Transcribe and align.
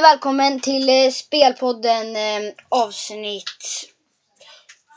Hej 0.00 0.12
välkommen 0.12 0.60
till 0.60 0.88
eh, 0.88 1.10
Spelpodden 1.10 2.16
eh, 2.16 2.52
avsnitt 2.68 3.90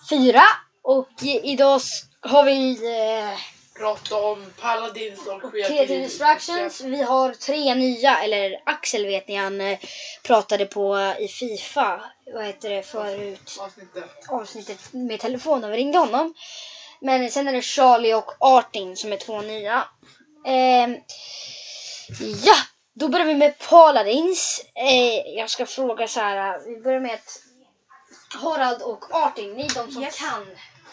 4. 0.10 0.42
Och 0.84 1.10
idag 1.24 1.82
har 2.22 2.44
vi 2.44 2.72
eh, 2.72 3.40
prata 3.80 4.16
om 4.16 4.46
Paladins 4.62 5.28
och 5.28 5.52
Creative 5.52 6.04
Instructions. 6.04 6.82
Vi 6.82 7.02
har 7.02 7.34
tre 7.34 7.76
nya, 7.76 8.24
eller 8.24 8.62
Axel 8.66 9.06
vet 9.06 9.28
ni, 9.28 9.36
han 9.36 9.62
eh, 9.62 9.80
pratade 10.24 10.66
på 10.66 10.98
eh, 10.98 11.22
i 11.22 11.28
Fifa, 11.28 12.04
vad 12.34 12.46
heter 12.46 12.70
det 12.70 12.84
förut, 12.84 13.58
Avsnittet. 13.60 14.30
avsnittet 14.30 14.94
med 14.94 15.20
telefonen. 15.20 15.72
Vi 15.72 15.78
ringde 15.78 15.98
honom. 15.98 16.34
Men 17.02 17.32
sen 17.32 17.48
är 17.48 17.54
det 17.54 17.62
Charlie 17.62 18.14
och 18.14 18.32
Artin 18.40 18.98
som 18.98 19.14
är 19.14 19.18
två 19.18 19.42
nya. 19.42 19.88
Ehm, 20.46 20.98
ja, 22.46 22.56
då 22.94 23.08
börjar 23.10 23.26
vi 23.26 23.36
med 23.36 23.58
Paladins. 23.60 24.66
Eh, 24.76 25.34
jag 25.38 25.50
ska 25.50 25.66
fråga 25.66 26.08
så 26.08 26.20
här. 26.20 26.60
Vi 26.66 26.82
börjar 26.82 27.00
med 27.00 27.14
att 27.14 27.40
Harald 28.42 28.82
och 28.82 29.16
Artin, 29.16 29.54
ni 29.54 29.66
är 29.66 29.70
de 29.76 29.92
som 29.92 30.04
Yes. 30.04 30.20
kan 30.20 30.46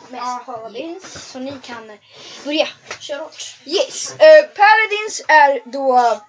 mest 0.08 0.22
Ja. 0.24 0.42
Paladins. 0.46 1.30
Så 1.32 1.38
ni 1.38 1.52
kan 1.62 1.98
börja. 2.44 2.68
Kör 3.00 3.18
hårt. 3.18 3.56
Yes, 3.64 4.12
eh, 4.20 4.44
Paladins 4.46 5.22
är 5.28 5.70
då... 5.70 6.20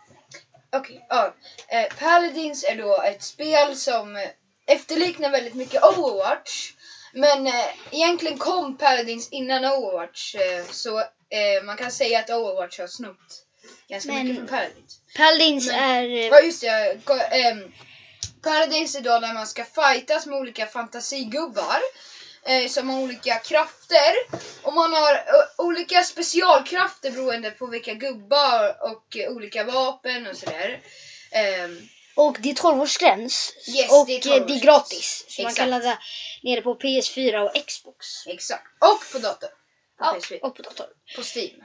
Okej, 0.76 1.05
ja. 1.09 1.34
Eh, 1.67 1.88
Paladins 1.99 2.63
är 2.63 2.76
då 2.76 3.01
ett 3.01 3.23
spel 3.23 3.76
som 3.77 4.15
eh, 4.15 4.29
efterliknar 4.67 5.29
väldigt 5.29 5.53
mycket 5.53 5.84
Overwatch. 5.84 6.73
Men 7.13 7.48
eh, 7.48 7.65
egentligen 7.91 8.38
kom 8.38 8.77
Paladins 8.77 9.29
innan 9.29 9.65
Overwatch. 9.65 10.35
Eh, 10.35 10.65
så 10.65 10.99
eh, 10.99 11.63
man 11.63 11.77
kan 11.77 11.91
säga 11.91 12.20
att 12.20 12.29
Overwatch 12.29 12.79
har 12.79 12.88
snott 12.88 13.45
ganska 13.87 14.12
Men- 14.13 14.27
mycket 14.27 14.37
från 14.37 14.48
Paladins. 14.48 14.99
Paladins 15.17 15.67
Men- 15.67 15.76
är... 15.84 16.04
eh, 16.04 16.26
Ja 16.27 16.40
just 16.41 16.62
det. 16.62 16.99
Go- 17.05 17.13
ehm, 17.31 17.71
Paradise 18.43 18.98
är 18.98 19.01
då 19.01 19.20
när 19.20 19.34
man 19.34 19.48
ska 19.48 19.65
fightas 19.65 20.26
med 20.26 20.37
olika 20.40 20.65
fantasigubbar. 20.67 21.82
Eh, 22.45 22.67
som 22.70 22.89
har 22.89 22.99
olika 23.01 23.39
krafter. 23.39 24.13
Och 24.62 24.73
man 24.73 24.93
har 24.93 25.15
ö, 25.15 25.45
olika 25.57 26.04
specialkrafter 26.04 27.12
beroende 27.12 27.51
på 27.51 27.65
vilka 27.67 27.93
gubbar 27.93 28.76
och 28.91 29.17
eh, 29.17 29.29
olika 29.32 29.63
vapen 29.63 30.27
och 30.27 30.37
sådär. 30.37 30.79
Ehm, 31.32 31.79
Och 32.15 32.37
det 32.39 32.49
är 32.49 32.54
12-årsgräns. 32.54 33.51
Yes, 33.70 33.91
och 33.91 34.07
det 34.07 34.13
är 34.13 34.17
eh, 34.17 34.21
det 34.21 34.54
är 34.54 34.57
12-årsgräns. 34.57 34.62
gratis. 34.63 35.26
Så 35.27 35.41
man 35.41 35.49
Exakt. 35.51 35.57
kan 35.59 35.70
ladda 35.70 35.99
ner 36.43 36.55
det 36.55 36.62
på 36.62 36.76
PS4 36.76 37.37
och 37.49 37.67
Xbox. 37.67 38.27
exakt. 38.27 38.67
Och 38.79 39.12
på 39.12 39.17
dator. 39.20 39.48
På, 39.48 39.55
Ja, 39.99 40.17
PS4. 40.21 40.39
och 40.39 40.55
på 40.55 40.62
dator. 40.63 40.85
på 41.15 41.21
Steam. 41.35 41.63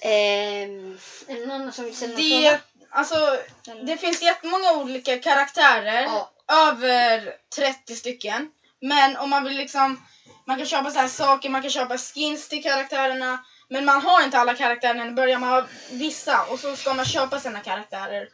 Ehm, 0.00 0.98
är 1.26 1.34
det 1.34 1.46
någon 1.46 1.50
annan 1.50 1.72
som 1.72 1.84
vill 1.84 1.96
ställa 1.96 2.12
någon 2.12 2.42
Det, 2.42 2.60
alltså, 2.90 3.38
det 3.82 3.96
finns 3.96 4.22
jättemånga 4.22 4.72
olika 4.72 5.18
karaktärer. 5.18 6.02
Ja. 6.02 6.30
Över 6.48 7.34
30 7.56 7.94
stycken. 7.94 8.50
Men 8.80 9.16
om 9.16 9.30
man 9.30 9.44
vill 9.44 9.56
liksom, 9.56 10.04
man 10.46 10.56
kan 10.56 10.66
köpa 10.66 10.90
så 10.90 10.98
här 10.98 11.08
saker, 11.08 11.48
man 11.48 11.62
kan 11.62 11.70
köpa 11.70 11.98
skins 11.98 12.48
till 12.48 12.62
karaktärerna. 12.62 13.44
Men 13.68 13.84
man 13.84 14.02
har 14.02 14.22
inte 14.22 14.38
alla 14.38 14.54
karaktärer, 14.54 15.04
då 15.04 15.12
börjar 15.12 15.38
man 15.38 15.50
ha 15.50 15.66
vissa 15.90 16.44
och 16.44 16.60
så 16.60 16.76
ska 16.76 16.94
man 16.94 17.04
köpa 17.04 17.40
sina 17.40 17.60
karaktärer. 17.60 18.28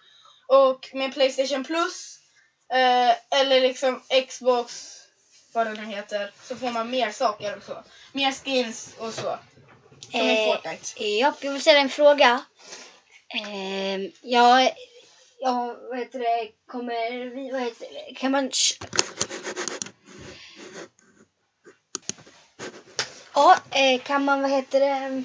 Och 0.47 0.91
med 0.93 1.13
Playstation 1.15 1.65
Plus 1.65 2.19
eh, 2.73 3.41
eller 3.41 3.61
liksom 3.61 4.03
Xbox, 4.29 4.97
vad 5.53 5.67
det 5.67 5.73
nu 5.73 5.85
heter, 5.85 6.33
så 6.43 6.57
får 6.57 6.71
man 6.71 6.91
mer 6.91 7.11
saker 7.11 7.57
och 7.57 7.63
så. 7.63 7.85
Mer 8.13 8.33
skins 8.33 8.95
och 8.99 9.15
så. 9.15 9.39
Som 10.11 10.21
i 10.21 10.49
Eh, 10.49 10.55
Fortnite. 10.55 11.05
Ja, 11.05 11.35
jag 11.41 11.53
vill 11.53 11.61
ställa 11.61 11.81
en 11.81 11.89
fråga. 11.89 12.45
Ehm, 13.35 14.13
ja, 14.23 14.71
ja, 15.41 15.77
vad 15.91 15.99
heter 15.99 16.19
det, 16.19 16.49
kommer 16.67 17.35
vi, 17.35 17.51
vad 17.51 17.61
heter 17.61 17.87
det, 17.93 18.15
kan 18.15 18.33
man... 18.33 18.51
Ja, 23.35 23.57
eh, 23.71 24.01
kan 24.01 24.25
man, 24.25 24.43
vad 24.43 24.51
heter 24.51 24.81
det, 24.81 25.25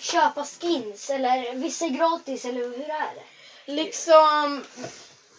köpa 0.00 0.44
skins 0.44 1.10
eller 1.10 1.54
vissa 1.54 1.84
är 1.84 1.88
gratis 1.88 2.44
eller 2.44 2.60
hur 2.60 2.90
är 2.90 3.14
det? 3.14 3.22
liksom 3.66 4.64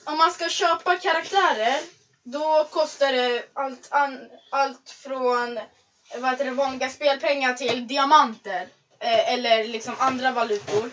om 0.05 0.17
man 0.17 0.31
ska 0.31 0.49
köpa 0.49 0.97
karaktärer 0.97 1.79
då 2.23 2.67
kostar 2.71 3.13
det 3.13 3.45
allt, 3.53 3.87
an, 3.91 4.19
allt 4.51 4.89
från 4.89 5.59
vad 6.17 6.31
heter 6.31 6.45
det, 6.45 6.51
vanliga 6.51 6.89
spelpengar 6.89 7.53
till 7.53 7.87
diamanter 7.87 8.67
eh, 8.99 9.33
eller 9.33 9.63
liksom 9.67 9.95
andra 9.99 10.31
valutor. 10.31 10.89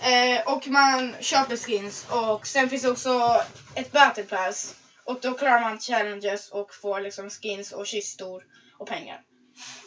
Eh, 0.00 0.54
och 0.54 0.68
man 0.68 1.14
köper 1.20 1.56
skins 1.56 2.06
och 2.10 2.46
sen 2.46 2.70
finns 2.70 2.84
också 2.84 3.42
ett 3.74 3.92
battle 3.92 4.24
pass 4.24 4.74
och 5.04 5.18
då 5.20 5.34
klarar 5.34 5.60
man 5.60 5.78
challenges 5.78 6.50
och 6.50 6.74
får 6.74 7.00
liksom 7.00 7.30
skins 7.30 7.72
och 7.72 7.86
kistor 7.86 8.42
och 8.78 8.86
pengar. 8.86 9.20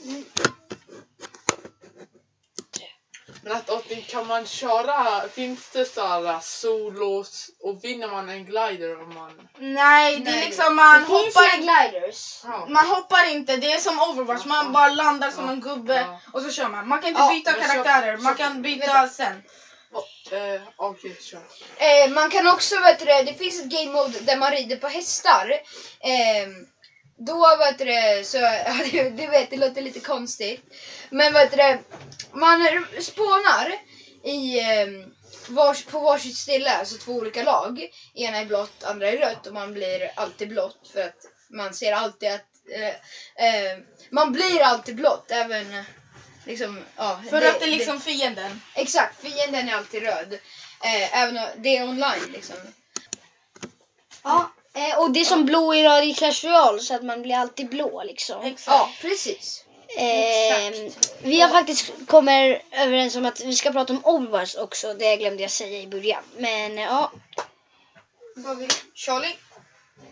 Mm. 0.05 0.23
Men 3.43 3.53
att 3.53 3.69
Otin, 3.69 4.03
kan 4.07 4.27
man 4.27 4.45
köra, 4.45 5.27
finns 5.33 5.69
det 5.69 5.85
såhär 5.85 6.39
solos 6.41 7.49
och 7.63 7.83
vinner 7.83 8.07
man 8.07 8.29
en 8.29 8.45
glider 8.45 9.01
om 9.01 9.13
man... 9.13 9.47
Nej, 9.59 10.19
det 10.19 10.29
är 10.31 10.35
Nej. 10.35 10.45
liksom 10.45 10.75
man 10.75 10.99
det 11.01 11.05
finns 11.07 11.35
hoppar 11.35 11.57
inga 11.57 11.87
gliders. 11.89 12.41
Ja. 12.43 12.65
Man 12.69 12.87
hoppar 12.87 13.31
inte, 13.31 13.57
det 13.57 13.71
är 13.73 13.77
som 13.79 13.99
Overwatch, 14.01 14.45
man 14.45 14.71
bara 14.73 14.89
landar 14.89 15.31
som 15.31 15.45
Ja. 15.45 15.51
en 15.51 15.61
gubbe 15.61 15.95
Ja. 15.95 16.19
och 16.33 16.41
så 16.41 16.51
kör 16.51 16.67
man. 16.69 16.87
Man 16.87 16.99
kan 17.01 17.09
inte 17.09 17.21
Ja, 17.21 17.29
byta 17.29 17.51
men 17.51 17.61
så- 17.61 17.67
karaktärer, 17.69 18.17
man 18.17 18.33
så- 18.33 18.37
kan 18.43 18.61
byta 18.61 19.07
sen. 19.07 19.43
Oh, 19.93 20.37
eh, 20.37 20.61
Okej, 20.77 21.17
kör. 21.21 21.41
Eh, 21.77 22.09
man 22.11 22.29
kan 22.29 22.47
också, 22.47 22.79
vet 22.79 22.99
du, 22.99 23.05
det 23.05 23.23
det 23.23 23.33
finns 23.33 23.59
ett 23.61 23.69
game 23.69 23.91
mode 23.91 24.19
där 24.19 24.37
man 24.37 24.51
rider 24.51 24.75
på 24.77 24.87
hästar. 24.87 25.51
Ehm, 26.01 26.67
då 27.25 27.57
vet 27.57 27.77
du, 27.77 27.85
det, 27.85 28.27
så, 28.27 28.37
du, 28.91 29.27
vet 29.27 29.49
det 29.49 29.57
låter 29.57 29.81
lite 29.81 29.99
konstigt. 29.99 30.61
Men 31.09 31.33
vet 31.33 31.51
du, 31.51 31.57
det, 31.57 31.79
man 32.31 32.85
spånar 32.99 33.73
i, 34.23 34.59
ehm, 34.59 35.13
vars, 35.47 35.83
på 35.83 35.99
varsitt 35.99 36.37
ställe, 36.37 36.71
alltså 36.71 36.97
två 36.97 37.13
olika 37.13 37.43
lag. 37.43 37.89
Ena 38.13 38.37
är 38.37 38.45
blått, 38.45 38.83
andra 38.83 39.09
är 39.09 39.17
rött 39.17 39.47
och 39.47 39.53
man 39.53 39.73
blir 39.73 40.11
alltid 40.15 40.49
blått 40.49 40.89
för 40.93 41.01
att 41.01 41.25
man 41.49 41.73
ser 41.73 41.93
alltid 41.93 42.31
att 42.31 42.45
eh, 42.75 43.45
eh, 43.47 43.79
man 44.09 44.31
blir 44.31 44.61
alltid 44.61 44.95
blått 44.95 45.31
även 45.31 45.83
liksom, 46.45 46.79
ja, 46.95 47.21
För 47.29 47.41
att 47.41 47.59
det 47.59 47.65
är 47.65 47.71
liksom 47.71 48.01
fienden. 48.01 48.61
Exakt, 48.75 49.21
fienden 49.21 49.69
är 49.69 49.75
alltid 49.75 50.03
röd. 50.03 50.33
Eh, 50.83 51.17
även 51.17 51.37
om 51.37 51.47
det 51.57 51.77
är 51.77 51.83
online 51.83 52.31
liksom. 52.33 52.55
Ja, 54.23 54.51
eh, 54.73 54.99
och 54.99 55.11
det 55.11 55.19
är 55.19 55.25
som 55.25 55.45
blå 55.45 55.73
i 55.73 55.83
Radio 55.83 56.13
Clash 56.13 56.43
Royale 56.43 56.79
så 56.79 56.95
att 56.95 57.03
man 57.03 57.21
blir 57.21 57.35
alltid 57.35 57.69
blå 57.69 58.03
liksom. 58.03 58.41
Exakt. 58.41 58.67
Ja, 58.67 58.89
precis. 59.01 59.65
Ehm, 59.97 60.91
vi 61.21 61.41
har 61.41 61.49
faktiskt 61.49 61.91
kommit 62.07 62.61
överens 62.71 63.15
om 63.15 63.25
att 63.25 63.39
vi 63.39 63.55
ska 63.55 63.71
prata 63.71 63.93
om 63.93 64.05
Overwatch 64.05 64.55
också. 64.55 64.93
Det 64.93 65.17
glömde 65.17 65.41
jag 65.41 65.51
säga 65.51 65.79
i 65.79 65.87
början. 65.87 66.23
Men 66.37 66.77
eh, 66.77 66.83
ja, 66.83 67.11
Vad 68.35 68.57
vill 68.57 68.69
Charlie? 68.93 69.35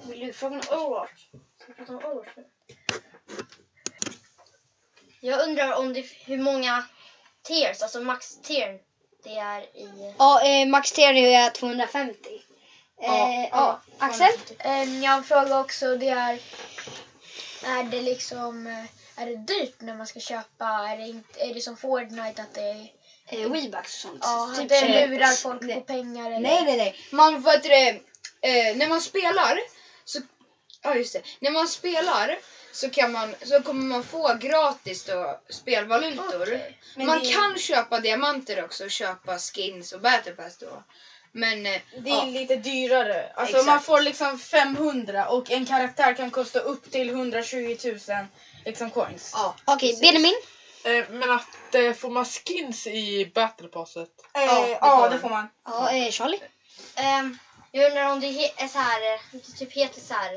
vill 0.03 0.19
du 0.19 0.33
fråga 0.33 0.55
om 0.55 0.79
Overwatch? 0.79 1.25
Ska 1.61 1.67
vi 1.67 1.73
prata 1.73 1.91
om 1.93 1.97
Overwatch 2.05 2.29
nu? 2.37 2.45
Jag 5.21 5.43
undrar 5.43 5.73
om 5.73 5.93
det, 5.93 6.05
hur 6.25 6.37
många 6.37 6.83
tiers, 7.43 7.81
alltså 7.81 8.01
max 8.01 8.41
tier 8.41 8.79
det 9.23 9.29
är 9.37 9.61
i... 9.61 10.13
Ja, 10.17 10.41
eh, 10.45 10.67
Max 10.67 10.91
Terry 10.91 11.33
är 11.33 11.49
250. 11.49 12.19
Eh, 13.01 13.47
Ja, 13.51 13.79
Axel? 13.99 14.27
Um, 14.65 15.03
jag 15.03 15.11
har 15.11 15.17
en 15.17 15.23
fråga 15.23 15.59
också, 15.59 15.95
det 15.95 16.09
är... 16.09 16.39
Är 17.65 17.83
det 17.83 18.01
liksom... 18.01 18.67
eh, 18.67 19.21
Är 19.23 19.25
det 19.25 19.35
dyrt 19.35 19.75
när 19.81 19.93
man 19.93 20.07
ska 20.07 20.19
köpa? 20.19 20.65
Är 20.65 20.97
det, 20.97 21.03
inte, 21.07 21.39
är 21.39 21.53
det 21.53 21.61
som 21.61 21.77
Fortnite 21.77 22.41
att 22.41 22.53
det 22.53 22.61
är... 22.61 22.91
Eh, 23.31 23.49
Weebucks 23.51 24.05
och 24.05 24.09
sånt. 24.11 24.19
Ja, 24.21 24.53
Typ 24.57 24.69
det 24.69 24.79
så- 24.79 24.85
lurar 24.85 25.27
folk 25.31 25.61
Nej. 25.61 25.75
på 25.75 25.81
pengar 25.81 26.25
eller? 26.31 26.39
Nej, 26.39 26.63
nej, 26.65 26.77
nej. 26.77 26.95
Man 27.11 27.41
vet 27.41 27.63
det, 27.63 27.87
eh, 28.41 28.75
när 28.77 28.87
man 28.87 29.01
spelar 29.01 29.59
så 30.05 30.19
Ja 30.81 30.95
just 30.95 31.13
det. 31.13 31.21
När 31.39 31.51
man 31.51 31.67
spelar 31.67 32.37
så 32.71 32.89
kan 32.89 33.11
man 33.11 33.35
så 33.45 33.61
kommer 33.61 33.81
man 33.85 34.03
få 34.03 34.33
gratis 34.41 35.03
då 35.05 35.39
spelvalutor. 35.49 36.61
Men 36.95 37.05
man 37.07 37.19
det- 37.19 37.33
kan 37.33 37.57
köpa 37.57 37.99
diamanter 37.99 38.63
också 38.63 38.83
och 38.85 38.91
köpa 38.91 39.39
skins 39.39 39.91
och 39.91 40.01
battle 40.01 40.31
pass 40.31 40.57
då. 40.57 40.83
Men 41.31 41.65
eh, 41.65 41.81
Det 41.97 42.09
är 42.09 42.15
ja, 42.15 42.23
lite 42.25 42.55
dyrare. 42.55 43.31
Alltså 43.35 43.55
Exakt. 43.57 43.67
man 43.67 43.81
får 43.81 44.01
liksom 44.01 44.39
500 44.39 45.27
och 45.29 45.51
en 45.51 45.65
karaktär 45.65 46.13
kan 46.13 46.31
kosta 46.31 46.59
upp 46.59 46.91
till 46.91 47.09
120 47.09 47.77
000 47.83 47.99
liksom 48.65 48.89
coins. 48.89 49.31
ja, 49.33 49.55
Okej, 49.65 49.89
precis. 49.89 50.01
Benjamin? 50.01 50.35
Eh, 50.83 51.09
men 51.09 51.31
att 51.31 51.75
eh, 51.75 51.93
får 51.93 52.09
man 52.09 52.25
skins 52.25 52.87
i 52.87 53.31
battle 53.35 53.67
passet? 53.67 54.09
Eh, 54.33 54.41
Ja, 54.43 54.67
ja, 54.67 54.77
det 54.77 54.79
får 54.79 54.89
man. 54.99 55.11
det 55.11 55.19
får 55.19 55.29
man. 55.29 55.47
Ja, 55.65 55.91
eh, 55.91 56.11
Charlie? 56.11 56.39
Ehm, 56.95 57.37
jag 57.71 57.85
undrar 57.89 58.05
om 58.11 58.19
det 58.19 58.27
he- 58.27 58.51
är 58.63 58.67
så 58.67 58.79
här, 58.79 59.13
eh, 59.13 59.19
det 59.31 59.57
typ 59.57 59.71
heter 59.73 60.01
så 60.01 60.13
här 60.13 60.33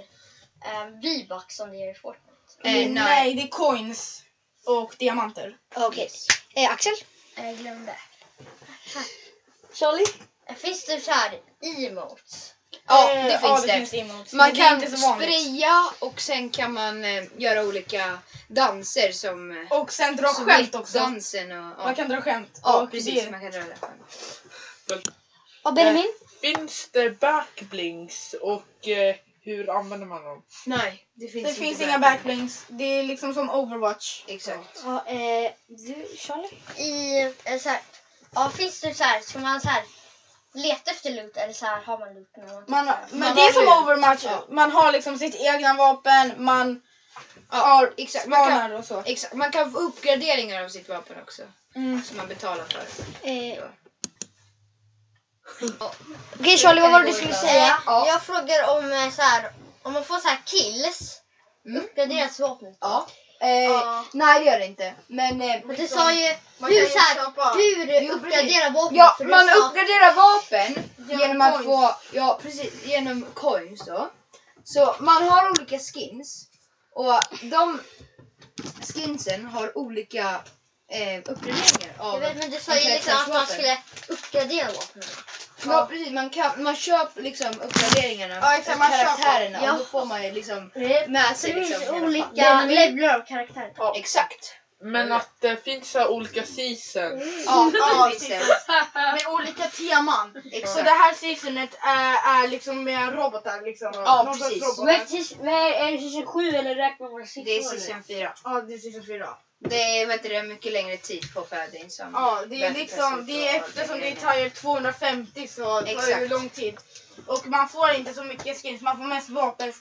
um, 0.86 1.00
V-bucks 1.00 1.56
som 1.56 1.70
det 1.70 1.76
gör 1.76 1.90
i 1.90 1.94
Fortnite. 1.94 2.28
Eh, 2.64 2.72
nej. 2.72 2.88
nej. 2.88 3.34
det 3.34 3.42
är 3.42 3.48
coins 3.48 4.22
och 4.66 4.94
diamanter. 4.98 5.56
Okej. 5.76 6.10
Eh, 6.54 6.70
Axel? 6.70 6.92
Jag 7.36 7.56
glömde. 7.56 7.96
Charlie? 9.74 10.06
Eh, 10.52 10.58
Finns 10.58 10.84
det 10.84 11.00
så 11.00 11.10
här 11.10 11.40
emotes? 11.62 12.54
Ja, 12.88 13.10
Eh, 13.14 13.24
det 13.24 13.32
ja, 13.32 13.38
finns 13.56 13.62
det. 13.62 13.66
det. 13.66 13.86
Finns 13.86 13.92
emotes, 14.10 14.32
Man 14.32 14.46
men 14.46 14.54
det 14.56 14.60
är 14.62 14.68
kan 14.68 14.82
inte 14.84 14.96
så 14.96 15.06
vanligt. 15.08 15.28
spraya 15.40 15.84
och 15.98 16.20
sen 16.20 16.50
kan 16.50 16.72
man 16.72 17.04
eh, 17.04 17.24
göra 17.36 17.62
olika 17.64 18.18
danser 18.48 19.12
som 19.12 19.50
eh, 19.50 19.72
Och 19.72 19.92
sen 19.92 20.16
dra 20.16 20.28
skämt 20.28 20.74
också. 20.74 20.98
dansen 20.98 21.52
och... 21.52 21.56
Ja, 21.78 21.84
Man 21.84 21.94
kan 21.94 22.08
dra 22.08 22.20
skämt. 22.22 22.60
ja 22.62 22.82
och 22.82 22.90
precis. 22.90 23.24
det- 23.24 23.30
Man 23.30 23.40
kan 23.40 23.50
dra 23.50 23.58
det. 23.60 23.76
Ja, 25.64 25.70
Benjamin? 25.72 26.12
Finns 26.40 26.88
det 26.92 27.10
backblinks 27.20 28.34
och 28.40 28.88
eh, 28.88 29.16
hur 29.44 29.70
använder 29.78 30.06
man 30.06 30.24
dem? 30.24 30.42
Nej, 30.66 31.06
det 31.14 31.28
finns 31.28 31.44
Det 31.44 31.48
inte 31.50 31.60
finns 31.60 31.80
inga 31.80 31.98
backlinks. 31.98 32.64
Det 32.68 32.84
är 32.84 33.02
liksom 33.02 33.34
som 33.34 33.50
Overwatch. 33.50 34.24
Exakt. 34.26 34.82
Ja, 34.84 35.04
eh, 35.06 35.52
du, 35.68 36.06
Charlie? 36.16 36.58
I, 36.76 37.20
eh, 37.44 37.58
så 37.58 37.68
här, 37.68 37.80
ja 38.34 38.50
finns 38.56 38.80
det 38.80 38.94
så 38.94 39.04
här, 39.04 39.20
ska 39.20 39.38
man 39.38 39.60
så 39.60 39.68
här 39.68 39.82
leta 40.54 40.90
efter 40.90 41.10
loot 41.10 41.36
eller 41.36 41.52
så 41.52 41.66
här 41.66 41.80
har 41.82 41.98
man 41.98 42.14
loot 42.14 42.28
när 42.36 42.46
man 42.46 42.64
Man, 42.66 42.86
men 43.10 43.18
Man 43.20 43.34
det 43.34 43.42
är 43.42 43.52
som 43.52 43.62
ju- 43.62 43.68
Overwatch. 43.82 44.24
ja. 44.24 44.44
Man 44.50 44.70
har 44.70 44.92
liksom 44.92 45.18
sitt 45.18 45.34
egna 45.34 45.74
vapen, 45.74 46.32
man 46.44 46.82
Ja, 47.50 47.56
har 47.58 47.94
exakt. 47.96 48.26
Man 48.26 48.48
kan, 48.48 48.72
och 48.72 48.84
så. 48.84 49.02
exakt. 49.06 49.34
Man 49.34 49.50
kan 49.52 49.72
få 49.72 49.78
uppgraderingar 49.78 50.64
av 50.64 50.68
sitt 50.68 50.88
vapen 50.88 51.16
också. 51.22 51.42
Mm. 51.74 52.02
Som 52.04 52.16
man 52.16 52.28
betalar 52.28 52.64
för. 52.64 52.80
Eh, 53.28 53.64
Okej 56.40 56.58
Charlie, 56.58 56.80
vad 56.80 56.90
var 56.92 57.00
det 57.00 57.06
du 57.06 57.12
skulle 57.12 57.34
säga? 57.34 57.66
Eh, 57.66 57.76
Ja. 57.86 58.06
Jag 58.06 58.22
frågar 58.22 58.76
om 58.78 58.92
eh, 58.92 59.10
så 59.10 59.22
här, 59.22 59.50
om 59.82 59.92
man 59.92 60.04
får 60.04 60.18
så 60.18 60.28
här 60.28 60.40
kills, 60.44 61.18
Mm. 61.66 61.82
uppgraderas 61.84 62.40
vapnet 62.40 62.76
då? 62.80 62.86
Ja. 62.88 63.06
Eh, 63.42 63.48
Ja. 63.64 64.04
Nej 64.12 64.40
det 64.44 64.50
gör 64.50 64.58
det 64.58 64.66
inte. 64.66 64.94
Men, 65.06 65.40
eh, 65.42 65.60
Men 65.64 65.76
du 65.76 65.88
sa 65.88 66.12
ju 66.12 66.34
Man 66.58 66.70
hur, 66.70 66.86
så 66.86 66.98
här, 66.98 67.56
hur 67.56 68.02
Jo, 68.02 68.14
uppgradera 68.14 68.70
vapnet. 68.70 68.98
Ja, 68.98 69.16
man 69.26 69.46
sa- 69.48 69.54
uppgraderar 69.54 70.14
vapen 70.14 70.90
Genom 71.08 71.20
genom 71.20 71.40
att 71.40 71.52
coins. 71.52 71.64
få, 71.66 71.94
ja 72.12 72.38
precis, 72.42 72.86
genom 72.86 73.26
coins 73.34 73.84
då. 73.86 74.10
Så 74.64 74.96
man 75.00 75.28
har 75.28 75.50
olika 75.50 75.78
skins 75.78 76.46
och 76.94 77.20
de 77.42 77.80
skinsen 78.94 79.46
har 79.46 79.78
olika 79.78 80.40
eh, 80.92 81.18
uppgraderingar 81.18 81.92
Jag 81.98 82.06
av 82.06 82.20
vet, 82.20 82.36
men 82.36 82.50
du 82.50 82.58
sa 82.60 82.76
ju 82.76 82.90
liksom 82.94 83.12
att 83.16 83.28
man 83.28 83.46
skulle 83.46 83.78
uppgradera 84.08 84.68
vapnet. 85.66 85.80
Ja 85.80 85.86
precis, 85.86 86.12
man, 86.12 86.30
kan, 86.30 86.62
man 86.62 86.76
köper 86.76 87.22
liksom 87.22 87.48
uppgraderingarna 87.62 88.34
Ja, 88.42 88.56
exakt, 88.56 88.78
man 88.78 88.90
köper. 88.90 89.04
karaktärerna 89.04 89.58
Ja. 89.62 89.72
och 89.72 89.78
då 89.78 89.84
får 89.84 90.04
man 90.04 90.24
ju 90.24 90.32
liksom 90.32 90.70
med 90.74 91.26
så 91.28 91.34
sig 91.34 91.52
det 91.52 91.58
liksom 91.60 91.80
finns 91.80 91.92
hela 91.92 92.06
olika 92.06 92.64
levlar 92.64 93.14
av 93.18 93.20
karaktärer. 93.26 93.72
Ja. 93.76 93.94
Exakt. 93.96 94.54
Men 94.84 95.12
att 95.12 95.28
det 95.40 95.64
finns 95.64 95.90
så 95.90 95.98
här 95.98 96.08
olika 96.10 96.42
season. 96.42 97.20
Ja, 97.46 97.70
Ja, 97.74 98.10
det. 98.28 98.42
Med 98.94 99.26
olika 99.28 99.62
teman. 99.62 100.32
Så 100.32 100.48
Exakt. 100.56 100.84
det 100.84 100.90
här 100.90 101.14
seasonet 101.14 101.70
är, 101.82 102.44
är 102.44 102.48
liksom 102.48 102.84
med 102.84 103.12
robotar 103.14 103.62
liksom. 103.64 103.90
Ja, 103.94 104.22
Någon 104.22 104.34
sorts 104.34 104.48
precis. 104.48 104.62
robotar. 104.62 104.84
Vad 105.44 105.54
är, 105.54 105.72
är, 105.88 105.92
det 105.92 105.98
season 105.98 106.26
7 106.26 106.48
eller 106.48 106.74
räknar 106.74 107.18
man 107.18 107.26
siffror? 107.26 107.44
Det 107.44 107.58
är 107.58 107.62
season 107.62 108.02
4. 108.02 108.32
Ja, 108.44 108.60
det 108.60 108.74
är 108.74 108.78
season 108.78 109.06
4. 109.06 109.28
Det 109.64 110.00
är, 110.00 110.06
vet 110.06 110.22
du, 110.22 110.28
det 110.28 110.36
är 110.36 110.42
mycket 110.42 110.72
längre 110.72 110.96
tid 110.96 111.34
på 111.34 111.44
som 111.90 112.10
Ja, 112.14 112.42
det 112.48 112.64
är 112.64 112.74
liksom, 112.74 113.26
det 113.26 113.48
är 113.48 113.56
eftersom 113.60 114.00
det 114.00 114.08
är 114.08 114.34
tier 114.34 114.48
250 114.50 115.46
så 115.48 115.62
tar 115.64 116.20
det 116.20 116.28
lång 116.28 116.48
tid. 116.48 116.76
Och 117.26 117.46
man 117.46 117.68
får 117.68 117.90
inte 117.90 118.14
så 118.14 118.24
mycket 118.24 118.62
skins, 118.62 118.82
man 118.82 118.96
får 118.96 119.04
mest 119.04 119.28
vapen. 119.28 119.72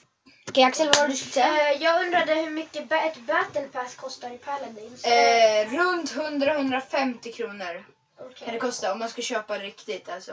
Okej 0.48 0.64
Axel, 0.64 0.86
vad 0.86 0.96
var 0.96 1.02
det 1.08 1.12
du 1.12 1.16
skulle 1.16 1.32
säga? 1.32 1.72
Eh, 1.72 1.82
jag 1.82 2.04
undrade 2.04 2.34
hur 2.34 2.50
mycket 2.50 2.88
ba- 2.88 2.96
ett 3.02 3.18
battle 3.26 3.62
pass 3.72 3.94
kostar 3.94 4.30
i 4.30 4.38
Paladins. 4.38 5.04
Eh, 5.04 5.70
runt 5.70 6.12
100-150 6.14 7.32
kronor 7.32 7.84
Okej. 8.20 8.34
kan 8.44 8.54
det 8.54 8.60
kosta 8.60 8.92
om 8.92 8.98
man 8.98 9.08
ska 9.08 9.22
köpa 9.22 9.58
riktigt 9.58 10.08
alltså. 10.08 10.32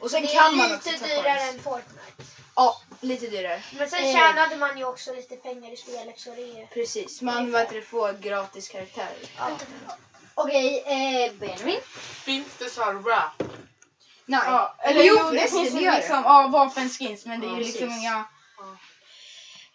Och 0.00 0.10
sen 0.10 0.22
Det 0.22 0.28
kan 0.28 0.52
är 0.52 0.56
man 0.56 0.74
också 0.74 0.90
lite 0.90 1.00
ta 1.00 1.06
dyrare 1.22 1.38
coins. 1.38 1.54
än 1.54 1.60
Fortnite. 1.62 2.22
Ja, 2.60 2.76
lite 3.00 3.26
dyrare. 3.26 3.62
Men 3.78 3.90
sen 3.90 4.04
Eh. 4.04 4.12
tjänade 4.12 4.56
man 4.56 4.78
ju 4.78 4.84
också 4.84 5.14
lite 5.14 5.36
pengar 5.36 5.72
i 5.72 5.76
spelet 5.76 6.20
så 6.20 6.30
det 6.30 6.42
är... 6.60 6.66
Precis, 6.66 7.22
man 7.22 7.52
vet 7.52 7.70
du, 7.70 7.82
får 7.82 8.12
gratis 8.12 8.68
karaktärer. 8.68 9.16
Ja. 9.38 9.50
Okej, 10.34 10.82
eh, 10.86 11.32
Benjamin? 11.32 11.80
Finns 12.24 12.46
det 12.58 12.70
så 12.70 12.82
här 12.84 12.92
rap? 12.92 13.42
Nej. 14.26 14.40
Ja, 14.44 14.74
Eller 14.78 15.02
jo, 15.02 15.16
jo, 15.18 15.30
det 15.30 15.50
finns 15.50 15.72
det 15.74 15.96
liksom 15.96 16.22
ja, 16.24 16.48
vapenskins 16.52 17.26
men 17.26 17.40
det 17.40 17.46
är 17.46 17.50
Ja, 17.50 17.58
ju 17.58 17.64
liksom 17.64 17.90
inga... 17.90 18.24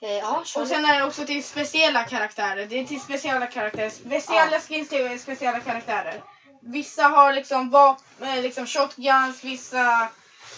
Eh, 0.02 0.12
ja, 0.18 0.38
Och 0.40 0.48
Charlie. 0.48 0.68
sen 0.70 0.86
är 0.86 1.00
det 1.00 1.06
också 1.06 1.26
till 1.26 1.44
speciella 1.44 2.04
karaktärer. 2.04 2.66
Det 2.66 2.80
är 2.80 2.86
till 2.86 3.02
speciella 3.02 3.48
karaktärer. 3.48 3.90
Speciella 3.90 4.60
skins 4.60 4.90
till 4.90 5.20
speciella 5.20 5.60
karaktärer. 5.60 6.24
Vissa 6.62 7.04
har 7.04 7.34
liksom, 7.34 7.76
vap- 7.76 7.98
eh, 8.22 8.42
liksom 8.42 8.68
shotguns, 8.68 9.44
vissa 9.44 10.08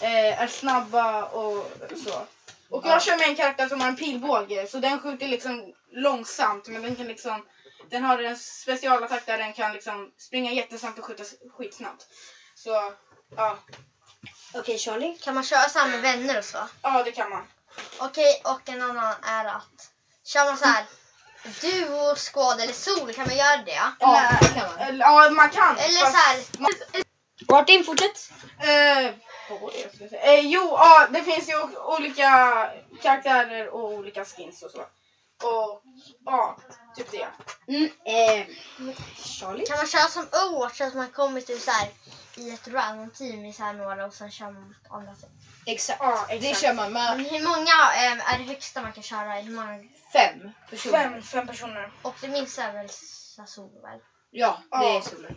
eh, 0.00 0.42
är 0.42 0.46
snabba 0.46 1.24
och 1.24 1.72
så. 2.04 2.26
Och 2.70 2.86
jag 2.86 2.96
Ja. 2.96 3.00
kör 3.00 3.16
med 3.18 3.28
en 3.28 3.36
karaktär 3.36 3.68
som 3.68 3.80
har 3.80 3.88
en 3.88 3.96
pilbåge 3.96 4.66
så 4.70 4.78
den 4.78 5.00
skjuter 5.00 5.28
liksom 5.28 5.74
långsamt 5.92 6.68
men 6.68 6.82
den 6.82 6.96
kan 6.96 7.06
liksom 7.06 7.46
den 7.90 8.04
har 8.04 8.18
en 8.18 8.36
specialattack 8.38 9.26
där 9.26 9.38
den 9.38 9.52
kan 9.52 9.72
liksom 9.72 10.12
springa 10.18 10.52
jättesnabbt 10.52 10.98
och 10.98 11.04
skjuta 11.04 11.24
skitsnabbt. 11.58 12.06
Så 12.54 12.92
ja, 13.36 13.58
Okej 14.54 14.78
Charlie? 14.78 15.18
Kan 15.18 15.34
man 15.34 15.44
köra 15.44 15.68
så 15.68 15.78
här 15.78 15.88
med 15.88 16.00
vänner 16.02 16.38
och 16.38 16.44
så? 16.44 16.58
ja 16.82 17.02
det 17.02 17.12
kan 17.12 17.30
man. 17.30 17.42
Okej, 17.98 18.40
och 18.44 18.68
en 18.68 18.82
annan 18.82 19.14
är 19.22 19.44
att 19.44 19.90
kör 20.24 20.44
man 20.44 20.56
så 20.56 20.64
här 20.64 20.84
duo, 21.60 22.14
squad 22.16 22.60
eller 22.60 22.72
sol, 22.72 23.12
kan 23.14 23.26
man 23.26 23.36
göra 23.36 23.56
det? 23.56 23.80
Ja, 24.00 24.18
Eller- 24.20 24.38
det 24.40 24.60
kan 24.60 24.70
man. 24.70 24.78
Eller, 24.78 25.04
ja 25.04 25.30
man 25.30 25.50
kan. 25.50 25.76
Eller 25.78 26.00
så 26.00 26.16
här, 26.16 26.42
Martin, 27.48 27.84
fortsätt. 27.84 28.30
Eh, 28.60 29.10
det 29.48 29.80
jag 30.00 30.10
säga? 30.10 30.22
Eh, 30.34 30.40
jo, 30.40 30.60
ja, 30.60 31.06
det 31.10 31.22
finns 31.22 31.48
ju 31.48 31.76
olika 31.76 32.70
karaktärer 33.02 33.68
och 33.68 33.92
olika 33.92 34.24
skins 34.24 34.62
och 34.62 34.70
så. 34.70 34.80
Och 35.42 35.82
ja, 36.24 36.58
typ 36.96 37.10
det. 37.10 37.28
Mm, 37.68 37.84
eh, 38.04 38.46
Charlie? 39.16 39.66
kan 39.66 39.76
man 39.76 39.86
köra 39.86 40.08
som 40.08 40.22
Overwatch, 40.22 40.80
att 40.80 40.94
man 40.94 41.08
kommer 41.08 41.40
till 41.40 41.60
så 41.60 41.70
här 41.70 41.88
i 42.36 42.50
ett 42.50 42.68
random 42.68 43.10
team 43.10 43.44
i 43.44 43.52
så 43.52 43.62
här 43.62 43.72
några 43.72 44.06
och 44.06 44.14
sen 44.14 44.30
kör 44.30 44.44
man 44.50 44.62
mot 44.68 44.90
andra 44.90 45.14
team. 45.14 45.30
Exakt. 45.66 46.00
Det 46.28 46.34
exakt. 46.34 46.60
kör 46.60 46.74
man 46.74 46.92
med 46.92 47.16
Men 47.16 47.26
hur 47.26 47.42
många 47.42 47.92
eh, 47.94 48.32
är 48.34 48.38
det 48.38 48.44
högsta 48.44 48.82
man 48.82 48.92
kan 48.92 49.02
köra? 49.02 49.32
Hur 49.32 49.52
många? 49.54 49.84
fem 50.12 50.52
personer. 50.70 51.02
Fem, 51.02 51.22
fem 51.22 51.46
personer. 51.46 51.92
Och 52.02 52.14
det 52.20 52.28
minsta 52.28 52.62
är 52.62 52.72
väl 52.72 52.88
Sasol 52.88 53.82
väl? 53.82 54.00
Ja, 54.30 54.58
det 54.70 54.76
Ja. 54.76 54.96
är 54.96 55.00
solen. 55.00 55.36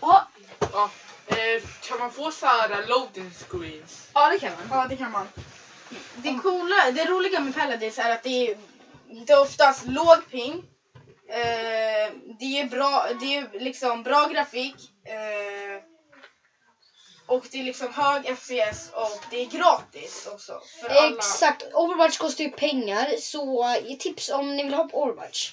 Ja, 0.00 0.28
Ja. 0.72 0.90
Eh, 1.26 1.62
kan 1.88 1.98
man 1.98 2.12
få 2.12 2.30
så 2.30 2.46
här 2.46 2.86
loading 2.86 3.30
screens? 3.30 4.08
Ja, 4.12 4.28
det 4.28 4.38
kan 4.38 4.52
man. 4.52 4.78
Ja, 4.78 4.86
det 4.88 4.96
kan 4.96 5.12
man. 5.12 5.28
Det 6.16 6.38
coola, 6.42 6.90
det 6.90 7.04
roliga 7.04 7.40
med 7.40 7.54
Paladins 7.54 7.98
är 7.98 8.10
att 8.10 8.22
det 8.22 8.50
är, 8.50 8.56
det 9.26 9.32
är 9.32 9.40
oftast 9.40 9.86
låg 9.86 10.30
ping. 10.30 10.64
Eh, 11.28 12.12
det 12.38 12.60
är 12.60 12.68
bra, 12.68 13.06
det 13.20 13.36
är 13.36 13.58
liksom 13.60 14.02
bra 14.02 14.26
grafik. 14.26 14.74
Eh, 15.04 15.82
och 17.26 17.44
det 17.50 17.58
är 17.58 17.62
liksom 17.62 17.92
hög 17.92 18.36
FPS 18.36 18.90
och 18.92 19.24
det 19.30 19.40
är 19.42 19.46
gratis 19.46 20.28
också. 20.32 20.60
För 20.80 20.88
alla. 20.88 21.16
exakt. 21.16 21.62
Overwatch 21.74 22.16
kostar 22.16 22.44
ju 22.44 22.50
pengar 22.50 23.16
så 23.18 23.64
eh, 23.74 23.96
tips 23.98 24.28
om 24.28 24.56
ni 24.56 24.62
vill 24.62 24.74
ha 24.74 24.84
på 24.84 25.02
Overwatch. 25.02 25.52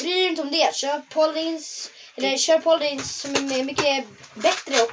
Bry 0.00 0.24
er 0.24 0.28
inte 0.28 0.42
om 0.42 0.50
det. 0.50 0.74
Köp 0.74 1.08
Paladins, 1.08 1.90
eller 2.16 2.36
kör 2.36 2.58
Paladins 2.58 3.20
som 3.20 3.34
är 3.34 3.64
mycket 3.64 4.06
bättre 4.34 4.82
och 4.82 4.92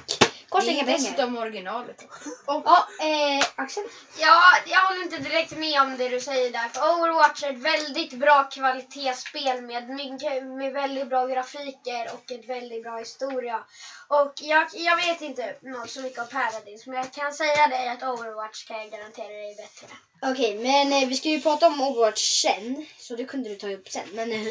kostar 0.50 0.66
Det 0.68 0.72
inga 0.74 0.82
är 0.82 0.86
pengar. 0.86 1.00
dessutom 1.00 1.38
originalet. 1.38 2.06
Ja, 2.48 2.88
eh, 3.02 3.46
Axel? 3.56 3.84
Ja, 4.20 4.42
jag 4.68 4.82
håller 4.82 5.02
inte 5.04 5.18
direkt 5.18 5.52
med 5.52 5.82
om 5.82 5.98
det 5.98 6.10
du 6.10 6.20
säger 6.20 6.52
där. 6.52 6.70
För 6.70 6.94
Overwatch 6.94 7.44
är 7.44 7.54
ett 7.54 7.58
väldigt 7.60 8.14
bra 8.14 8.44
kvalitetsspel 8.44 9.62
med, 9.62 9.90
mycket, 9.90 10.44
med 10.44 10.74
väldigt 10.74 11.10
bra 11.10 11.26
grafiker 11.28 12.14
och 12.14 12.32
ett 12.32 12.50
väldigt 12.50 12.84
bra 12.84 12.98
historia. 12.98 13.64
Och 14.08 14.34
jag, 14.42 14.68
jag 14.74 14.96
vet 14.96 15.22
inte 15.22 15.56
något 15.62 15.90
så 15.90 16.02
mycket 16.02 16.20
om 16.20 16.28
Paradise, 16.28 16.90
men 16.90 16.98
jag 16.98 17.12
kan 17.14 17.34
säga 17.34 17.68
dig 17.68 17.88
att 17.90 18.04
Overwatch 18.04 18.68
kan 18.68 18.78
jag 18.80 18.92
garantera 18.92 19.28
dig 19.28 19.52
är 19.52 19.56
bättre. 19.56 19.88
Okej, 20.22 20.56
men 20.58 20.94
eh, 20.94 21.10
vi 21.10 21.16
ska 21.16 21.30
ju 21.30 21.42
prata 21.42 21.68
om 21.68 21.82
Overwatch 21.82 22.42
sen. 22.42 22.86
Så 23.00 23.16
det 23.16 23.26
kunde 23.26 23.50
du 23.50 23.56
ta 23.56 23.70
upp 23.70 23.88
sen. 23.90 24.08
Men 24.14 24.32
eh, 24.32 24.48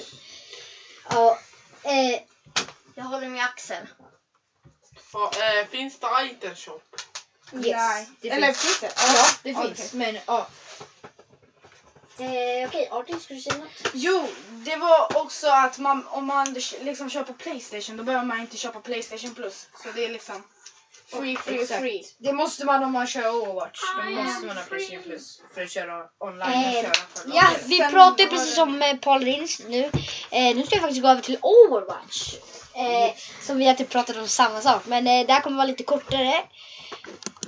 ja, 1.10 1.38
eh, 1.82 2.20
Jag 2.98 3.04
håller 3.04 3.28
med 3.28 3.44
Axel. 3.44 3.86
Ja, 5.12 5.30
eh, 5.60 5.66
finns 5.68 5.98
det 6.00 6.06
item 6.24 6.54
shop? 6.56 6.80
Yes. 7.52 7.66
Nej. 7.76 8.08
Det 8.20 8.28
Eller 8.30 8.46
finns. 8.46 8.58
finns 8.58 8.80
det? 8.80 8.92
Ja, 8.96 9.26
det 9.42 9.50
Ja, 9.50 9.62
finns. 9.62 9.78
okej. 9.78 9.88
Men 9.92 10.18
ja. 10.26 10.46
eh, 12.18 12.68
okej, 12.68 12.88
Artin, 12.90 13.20
ska 13.20 13.34
du 13.34 13.40
säga 13.40 13.56
något? 13.56 13.68
Jo, 13.92 14.28
det 14.50 14.76
var 14.76 15.16
också 15.16 15.48
att 15.48 15.78
man, 15.78 16.06
om 16.06 16.24
man 16.26 16.54
liksom 16.80 17.10
på 17.24 17.32
Playstation 17.32 17.96
då 17.96 18.02
behöver 18.02 18.24
man 18.24 18.40
inte 18.40 18.56
köpa 18.56 18.80
Playstation 18.80 19.34
plus. 19.34 19.66
Så 19.82 19.88
det 19.94 20.04
är 20.04 20.08
liksom 20.08 20.42
free, 21.06 21.36
free, 21.36 21.62
Exakt. 21.62 21.80
free. 21.80 22.04
Det 22.18 22.32
måste 22.32 22.64
man 22.64 22.84
om 22.84 22.92
man 22.92 23.06
kör 23.06 23.30
Overwatch. 23.34 23.80
Då 23.96 24.10
I 24.10 24.14
måste 24.14 24.36
am 24.36 24.46
man 24.46 24.56
ha 24.56 24.64
free. 24.64 24.78
Playstation 24.78 25.02
Plus 25.02 25.40
för 25.54 25.62
att 25.62 25.70
köra 25.70 26.06
online 26.18 26.42
och 26.48 26.54
Eh, 26.76 26.82
köra 26.82 26.94
för 26.94 27.30
Ja, 27.34 27.50
vi 27.66 27.78
Sen 27.78 27.90
pratar 27.90 28.24
ju 28.24 28.30
var 28.30 28.36
precis 28.36 28.58
om 28.58 28.82
eh, 28.82 28.96
Paladins 28.96 29.60
nu. 29.68 29.84
Eh, 30.30 30.56
nu 30.56 30.66
ska 30.66 30.74
jag 30.74 30.82
faktiskt 30.82 31.02
gå 31.02 31.08
över 31.08 31.22
till 31.22 31.38
Overwatch. 31.42 32.34
Eh, 32.78 33.14
som 33.42 33.58
vi 33.58 33.66
har 33.66 33.75
typ 33.75 33.88
pratat 33.90 34.16
om 34.16 34.28
samma 34.28 34.61
sak. 34.61 34.82
Men 34.87 35.06
eh, 35.06 35.26
det 35.26 35.32
här 35.32 35.40
kommer 35.40 35.56
vara 35.56 35.66
lite 35.66 35.82
kortare. 35.85 36.42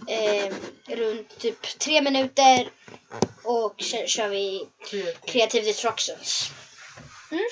eh, 0.09 0.55
runt 0.87 1.39
typ 1.39 1.79
tre 1.79 2.01
minuter 2.03 2.71
och 3.45 3.83
sen 3.83 4.07
kör 4.07 4.29
vi. 4.29 4.69
Creative 5.27 5.65
Destructions. 5.65 6.51
Mm. 7.31 7.45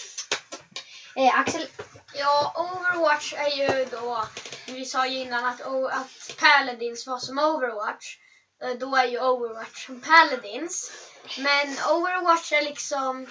Eh, 1.16 1.38
Axel, 1.38 1.66
Ja, 2.14 2.52
Overwatch 2.56 3.32
är 3.36 3.50
ju 3.56 3.84
då, 3.84 4.26
vi 4.66 4.84
sa 4.84 5.06
ju 5.06 5.18
innan 5.18 5.44
att, 5.44 5.60
att 5.92 6.36
Paladins 6.40 7.06
var 7.06 7.18
som 7.18 7.38
Overwatch. 7.38 8.16
Eh, 8.62 8.70
Då 8.70 8.96
är 8.96 9.04
ju 9.08 9.20
Overwatch 9.20 9.86
som 9.86 10.00
Paladins. 10.00 10.90
Men 11.38 11.68
Overwatch 11.90 12.52
är 12.52 12.62
liksom, 12.62 13.26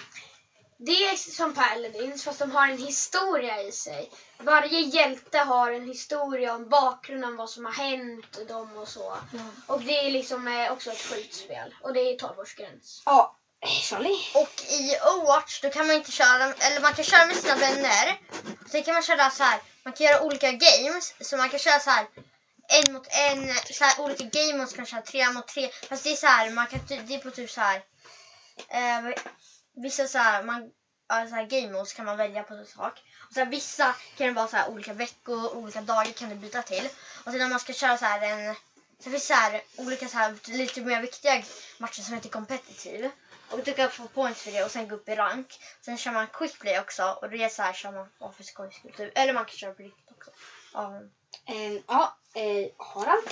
det 0.80 1.04
är 1.04 1.16
som 1.16 1.54
Paladins 1.54 2.24
fast 2.24 2.38
de 2.38 2.50
har 2.50 2.68
en 2.68 2.78
historia 2.78 3.62
i 3.62 3.72
sig. 3.72 4.10
Varje 4.38 4.80
hjälte 4.80 5.38
har 5.38 5.72
en 5.72 5.86
historia 5.86 6.54
om 6.54 6.68
bakgrunden, 6.68 7.36
vad 7.36 7.50
som 7.50 7.64
har 7.64 7.72
hänt 7.72 8.48
dem 8.48 8.76
och 8.76 8.88
så. 8.88 9.16
Och 9.66 9.80
det 9.80 10.06
är 10.06 10.10
liksom 10.10 10.48
eh, 10.48 10.72
också 10.72 10.90
ett 10.90 11.02
skjutspel. 11.02 11.74
Och 11.82 11.92
det 11.92 12.00
är 12.00 12.16
12-årsgräns. 12.16 13.02
ja, 13.04 13.36
Charlie. 13.82 14.18
Och 14.34 14.62
i 14.70 14.96
Overwatch 15.14 15.60
då 15.60 15.70
kan 15.70 15.86
man 15.86 15.96
inte 15.96 16.12
köra, 16.12 16.44
eller 16.44 16.80
man 16.80 16.94
kan 16.94 17.04
köra 17.04 17.26
med 17.26 17.36
sina 17.36 17.56
vänner. 17.56 18.20
Sen 18.70 18.82
kan 18.82 18.94
man 18.94 19.02
köra 19.02 19.30
så 19.30 19.42
här, 19.42 19.60
man 19.82 19.92
kan 19.92 20.06
göra 20.06 20.22
olika 20.22 20.52
games. 20.52 21.14
Så 21.20 21.36
man 21.36 21.48
kan 21.48 21.58
köra 21.58 21.80
så 21.80 21.90
här 21.90 22.06
en 22.68 22.92
mot 22.92 23.06
en, 23.10 23.54
så 23.72 23.84
här, 23.84 24.00
olika 24.00 24.24
game 24.24 24.58
modes 24.58 24.72
kan 24.72 24.86
köra 24.86 25.02
tre 25.02 25.30
mot 25.30 25.48
tre. 25.48 25.70
Fast 25.88 26.04
det 26.04 26.10
är 26.10 26.16
så 26.16 26.26
här, 26.26 26.50
man 26.50 26.66
kan, 26.66 26.80
det 26.88 27.14
är 27.14 27.18
på 27.18 27.30
typ 27.30 27.50
så 27.50 27.60
här. 27.60 27.82
Eh, 28.68 29.14
vissa 29.82 30.06
så 30.06 30.18
här, 30.18 30.42
man, 30.42 30.70
så 31.08 31.34
här 31.34 31.46
game 31.46 31.72
modes 31.72 31.92
kan 31.92 32.06
man 32.06 32.16
välja 32.16 32.42
på 32.42 32.64
sak. 32.64 33.02
Och 33.28 33.34
så 33.34 33.40
här, 33.40 33.46
vissa 33.46 33.94
kan 34.16 34.26
det 34.26 34.32
vara 34.32 34.48
så 34.48 34.56
här 34.56 34.70
olika 34.70 34.92
veckor, 34.92 35.56
olika 35.56 35.80
dagar 35.80 36.12
kan 36.12 36.28
du 36.28 36.34
byta 36.34 36.62
till. 36.62 36.88
Och 37.24 37.30
sen 37.32 37.38
när 37.38 37.48
man 37.48 37.60
ska 37.60 37.72
köra 37.72 37.98
så 37.98 38.04
här 38.04 38.20
en, 38.22 38.54
så 38.98 39.10
finns 39.10 39.28
det 39.28 39.34
så 39.34 39.34
här 39.34 39.62
olika 39.76 40.08
så 40.08 40.18
här 40.18 40.34
lite 40.44 40.80
mer 40.80 41.00
viktiga 41.00 41.42
matcher 41.78 42.02
som 42.02 42.14
heter 42.14 42.28
competitive. 42.28 43.10
Och 43.50 43.58
du 43.64 43.72
kan 43.72 43.90
få 43.90 44.08
points 44.08 44.42
för 44.42 44.52
det 44.52 44.64
och 44.64 44.70
sen 44.70 44.88
gå 44.88 44.94
upp 44.94 45.08
i 45.08 45.14
rank. 45.14 45.60
Sen 45.80 45.98
kör 45.98 46.12
man 46.12 46.26
quick 46.26 46.58
play 46.58 46.78
också 46.80 47.18
och 47.22 47.30
det 47.30 47.44
är 47.44 47.48
så 47.48 47.62
här 47.62 47.72
kör 47.72 47.92
man 47.92 48.08
bara 48.18 48.32
för 48.32 48.44
skojs 48.44 48.74
skull. 48.74 48.92
typ. 48.92 49.18
Eller 49.18 49.32
man 49.32 49.44
kan 49.44 49.56
köra 49.56 49.74
på 49.74 49.82
riktigt 49.82 50.10
också. 50.10 50.30
Ja, 50.72 51.00
Eh, 51.48 51.80
ja, 51.86 52.16
eh, 52.34 52.68
Harald. 52.78 53.28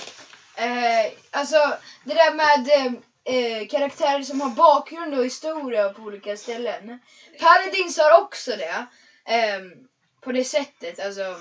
Eh, 0.55 1.11
alltså 1.31 1.77
det 2.03 2.13
där 2.13 2.33
med 2.33 3.01
eh, 3.27 3.35
eh, 3.35 3.67
karaktärer 3.67 4.23
som 4.23 4.41
har 4.41 4.49
bakgrund 4.49 5.13
och 5.15 5.25
historia 5.25 5.89
på 5.89 6.01
olika 6.01 6.37
ställen. 6.37 6.99
Paladins 7.39 7.97
har 7.97 8.21
också 8.21 8.55
det. 8.55 8.85
ehm, 9.25 9.73
på 10.21 10.31
det 10.31 10.43
sättet. 10.43 10.99
Alltså, 10.99 11.39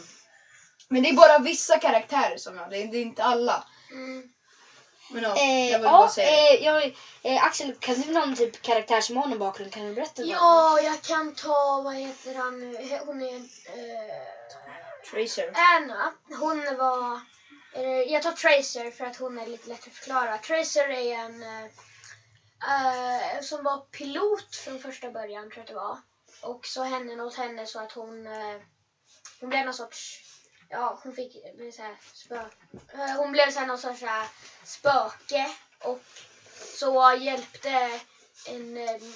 men 0.89 1.03
det 1.03 1.09
är 1.09 1.13
bara 1.13 1.39
vissa 1.39 1.79
karaktärer 1.79 2.37
som 2.37 2.59
har 2.59 2.69
det. 2.69 2.85
Det 2.85 2.97
är 2.97 3.03
inte 3.03 3.23
alla. 3.25 3.65
Mm. 3.91 4.29
Men 5.11 5.23
ja, 5.23 5.37
Eh, 5.37 5.71
jag 5.71 5.79
vill 5.79 5.89
bara 5.89 6.09
säga 6.09 6.55
eh, 6.55 6.65
jag, 6.65 6.85
eh, 7.23 7.45
Axel, 7.45 7.75
kan 7.81 8.01
du 8.01 8.13
någon 8.13 8.35
typ 8.37 8.63
karaktär 8.63 9.01
som 9.01 9.17
har 9.17 9.27
någon 9.27 9.39
bakgrund? 9.39 9.73
Kan 9.73 9.87
du 9.87 9.95
berätta? 9.95 10.23
vad- 10.23 10.31
Ja, 10.31 10.81
jag 10.81 11.03
kan 11.03 11.35
ta, 11.35 11.81
vad 11.85 11.95
heter 11.95 12.35
han 12.35 12.61
nu? 12.61 12.99
Hon 13.07 13.23
är... 13.23 13.37
Eh, 13.37 13.43
Tracer. 15.11 15.53
Anna, 15.77 16.13
hon 16.41 16.77
var... 16.77 17.21
Eh, 17.77 18.13
jag 18.13 18.23
tar 18.23 18.33
Tracer 18.33 18.91
för 18.91 19.05
att 19.05 19.17
hon 19.17 19.39
är 19.39 19.47
lite 19.47 19.69
lätt 19.69 19.87
att 19.87 19.93
förklara. 19.93 20.39
Tracer 20.39 20.89
är 20.89 21.15
en 21.15 21.43
uh, 21.43 21.71
som 23.43 23.65
var 23.65 23.79
pilot 23.79 24.57
från 24.57 24.79
första 24.79 25.11
början, 25.11 25.51
tror 25.51 25.57
jag 25.57 25.63
att 25.63 25.69
det 25.69 25.75
var. 25.75 25.99
Och 26.43 26.67
så 26.67 26.83
hände 26.83 27.17
något 27.17 27.35
henne 27.35 27.67
så 27.67 27.81
att 27.81 27.93
hon, 27.93 28.27
uh, 28.27 28.61
hon 29.41 29.49
blev 29.49 29.65
någon 29.65 29.75
sorts... 29.75 30.23
Ja, 30.69 31.01
hon 31.03 31.15
fick 31.15 31.33
så 31.75 31.83
här 31.83 31.97
spö, 32.13 32.45
Hon 33.17 33.33
blev 33.33 33.51
så 33.51 33.59
här 33.59 33.67
någon 33.67 33.79
sorts 33.79 34.01
så 34.01 34.07
här 34.07 34.29
spöke 34.65 35.51
och 35.79 36.03
så 36.79 37.15
hjälpte 37.19 38.01
en, 38.49 38.77
en, 38.77 39.15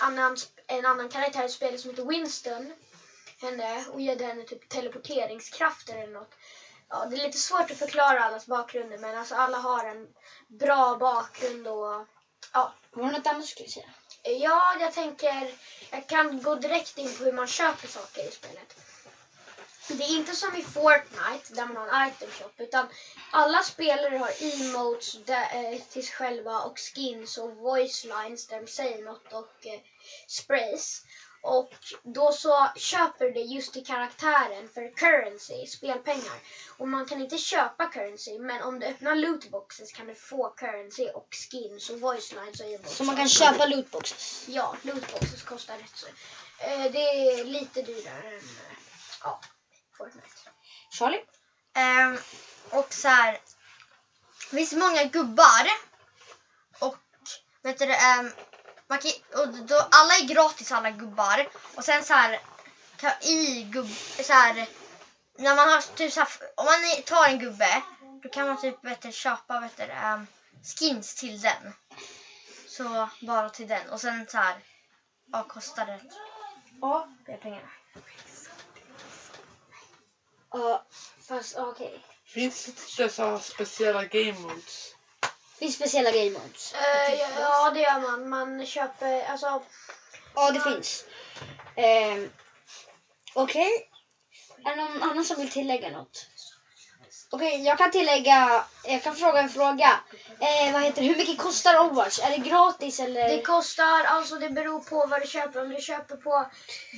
annan, 0.00 0.36
en 0.66 0.86
annan 0.86 1.08
karaktär 1.08 1.44
i 1.44 1.48
spelet 1.48 1.80
som 1.80 1.90
heter 1.90 2.04
Winston 2.04 2.72
henne 3.40 3.84
och 3.88 4.00
gav 4.00 4.22
henne 4.22 4.44
typ 4.44 4.68
teleporteringskrafter 4.68 5.96
eller 5.96 6.12
något. 6.12 6.34
Ja, 6.90 7.06
det 7.10 7.16
är 7.16 7.22
lite 7.26 7.38
svårt 7.38 7.70
att 7.70 7.78
förklara 7.78 8.22
allas 8.22 8.46
bakgrunder 8.46 8.98
men 8.98 9.16
alltså 9.16 9.34
alla 9.34 9.58
har 9.58 9.84
en 9.84 10.08
bra 10.46 10.96
bakgrund 10.96 11.66
och 11.66 12.06
ja. 12.52 12.72
Var 12.90 13.06
det 13.06 13.18
något 13.18 13.26
annat 13.26 13.42
du 13.42 13.46
skulle 13.46 13.68
säga? 13.68 13.90
Ja, 14.22 14.76
jag 14.80 14.92
tänker, 14.92 15.54
jag 15.90 16.06
kan 16.06 16.42
gå 16.42 16.54
direkt 16.54 16.98
in 16.98 17.16
på 17.16 17.24
hur 17.24 17.32
man 17.32 17.46
köper 17.46 17.88
saker 17.88 18.28
i 18.28 18.30
spelet. 18.30 18.74
Det 19.88 20.04
är 20.04 20.16
inte 20.16 20.34
som 20.34 20.56
i 20.56 20.62
Fortnite 20.62 21.54
där 21.54 21.66
man 21.66 21.76
har 21.76 22.00
en 22.00 22.08
item 22.08 22.30
shop 22.30 22.50
utan 22.56 22.86
alla 23.32 23.62
spelare 23.62 24.16
har 24.16 24.32
emotes 24.42 25.12
där, 25.12 25.72
eh, 25.72 25.80
till 25.80 26.04
sig 26.04 26.14
själva 26.14 26.60
och 26.60 26.78
skins 26.78 27.38
och 27.38 27.52
voice 27.52 28.04
lines 28.04 28.46
där 28.46 28.60
de 28.60 28.66
säger 28.66 29.04
något 29.04 29.32
och 29.32 29.66
eh, 29.66 29.80
sprays. 30.28 31.02
Och 31.42 31.70
då 32.02 32.32
så 32.32 32.70
köper 32.76 33.24
du 33.24 33.32
det 33.32 33.40
just 33.40 33.72
till 33.72 33.86
karaktären 33.86 34.68
för 34.68 34.92
currency, 34.96 35.66
spelpengar. 35.66 36.38
Och 36.76 36.88
man 36.88 37.06
kan 37.06 37.20
inte 37.20 37.38
köpa 37.38 37.86
currency 37.86 38.38
men 38.38 38.62
om 38.62 38.80
du 38.80 38.86
öppnar 38.86 39.14
lootboxes 39.14 39.92
kan 39.92 40.06
du 40.06 40.14
få 40.14 40.48
currency 40.48 41.08
och 41.08 41.28
skins 41.30 41.90
och 41.90 42.00
voice 42.00 42.32
lines 42.32 42.60
och 42.60 42.66
emotes. 42.66 42.96
Så 42.96 43.04
man 43.04 43.16
kan 43.16 43.28
köpa 43.28 43.66
lootboxes? 43.66 44.48
Ja, 44.48 44.76
lootboxes 44.82 45.42
kostar 45.42 45.78
rätt 45.78 45.96
så. 45.96 46.06
Eh, 46.58 46.92
det 46.92 46.98
är 46.98 47.44
lite 47.44 47.82
dyrare 47.82 48.28
än 48.28 48.34
eh, 48.34 48.76
ja, 49.22 49.40
Fortnite. 49.96 50.28
Charlie? 50.90 51.22
Ehm, 51.74 52.18
och 52.70 52.92
så 52.92 53.08
här. 53.08 53.32
Det 54.50 54.56
finns 54.56 54.72
många 54.72 55.04
gubbar. 55.04 55.68
Och 56.78 56.96
vet 57.62 57.78
du 57.78 57.94
ehm, 57.94 58.32
man 58.88 58.98
kan, 58.98 59.40
och 59.40 59.48
då, 59.48 59.88
alla 59.90 60.14
är 60.14 60.24
gratis 60.28 60.72
alla 60.72 60.90
gubbar. 60.90 61.48
Och 61.74 61.84
sen 61.84 62.04
så 62.04 62.14
här. 62.14 62.40
Kan, 62.96 63.12
I 63.22 63.62
gubb, 63.62 63.88
så 64.22 64.32
här. 64.32 64.68
När 65.38 65.56
man 65.56 65.68
har 65.68 65.96
typ 65.96 66.12
så 66.12 66.20
här, 66.20 66.28
om 66.54 66.64
man 66.64 67.02
tar 67.04 67.28
en 67.28 67.38
gubbe. 67.38 67.82
Då 68.22 68.28
kan 68.28 68.46
man 68.46 68.60
typ 68.60 68.84
vet 68.84 69.00
du, 69.00 69.12
köpa 69.12 69.60
vet 69.60 69.76
du, 69.76 69.82
ehm, 69.82 70.26
skins 70.78 71.14
till 71.14 71.40
den. 71.40 71.72
Så 72.68 73.08
bara 73.22 73.50
till 73.50 73.68
den. 73.68 73.90
Och 73.90 74.00
sen 74.00 74.26
så 74.28 74.38
här. 74.38 74.56
Ja, 75.32 75.44
kostar 75.48 75.86
det. 75.86 76.00
Ja. 76.80 77.08
Det 77.26 77.32
är 77.32 77.36
pengar. 77.36 77.78
Ja, 80.50 80.84
fast 81.28 81.56
okej. 81.56 82.04
Finns 82.24 82.64
det 82.64 83.02
dessa 83.02 83.38
speciella 83.38 84.04
game 84.04 84.38
modes? 84.40 84.94
Finns 85.58 85.74
speciella 85.74 86.10
game 86.10 86.30
modes? 86.30 86.74
Eh, 86.74 87.14
ja, 87.14 87.28
ja, 87.40 87.70
det 87.70 87.80
gör 87.80 88.00
man. 88.00 88.28
Man 88.28 88.66
köper, 88.66 89.26
alltså 89.30 89.62
Ja, 90.34 90.50
det 90.50 90.60
finns. 90.60 91.04
Ehm, 91.76 92.30
Okej. 93.34 93.90
Är 94.64 94.76
det 94.76 94.84
någon 94.84 95.02
annan 95.02 95.24
som 95.24 95.36
vill 95.36 95.50
tillägga 95.50 95.90
något? 95.90 96.26
Okej, 97.30 97.62
jag 97.62 97.78
kan 97.78 97.90
tillägga, 97.90 98.64
jag 98.84 99.02
kan 99.02 99.16
fråga 99.16 99.40
en 99.40 99.48
fråga. 99.48 100.00
Eh, 100.40 100.72
vad 100.72 100.82
heter 100.82 101.02
det? 101.02 101.08
Hur 101.08 101.16
mycket 101.16 101.38
kostar 101.38 101.78
Overwatch? 101.78 102.18
Är 102.18 102.30
det 102.30 102.36
gratis 102.48 103.00
eller? 103.00 103.28
Det 103.28 103.42
kostar, 103.42 104.04
alltså 104.04 104.34
det 104.38 104.50
beror 104.50 104.80
på 104.80 105.06
vad 105.06 105.22
du 105.22 105.26
köper. 105.26 105.62
Om 105.62 105.68
du 105.68 105.82
köper 105.82 106.16
på 106.16 106.50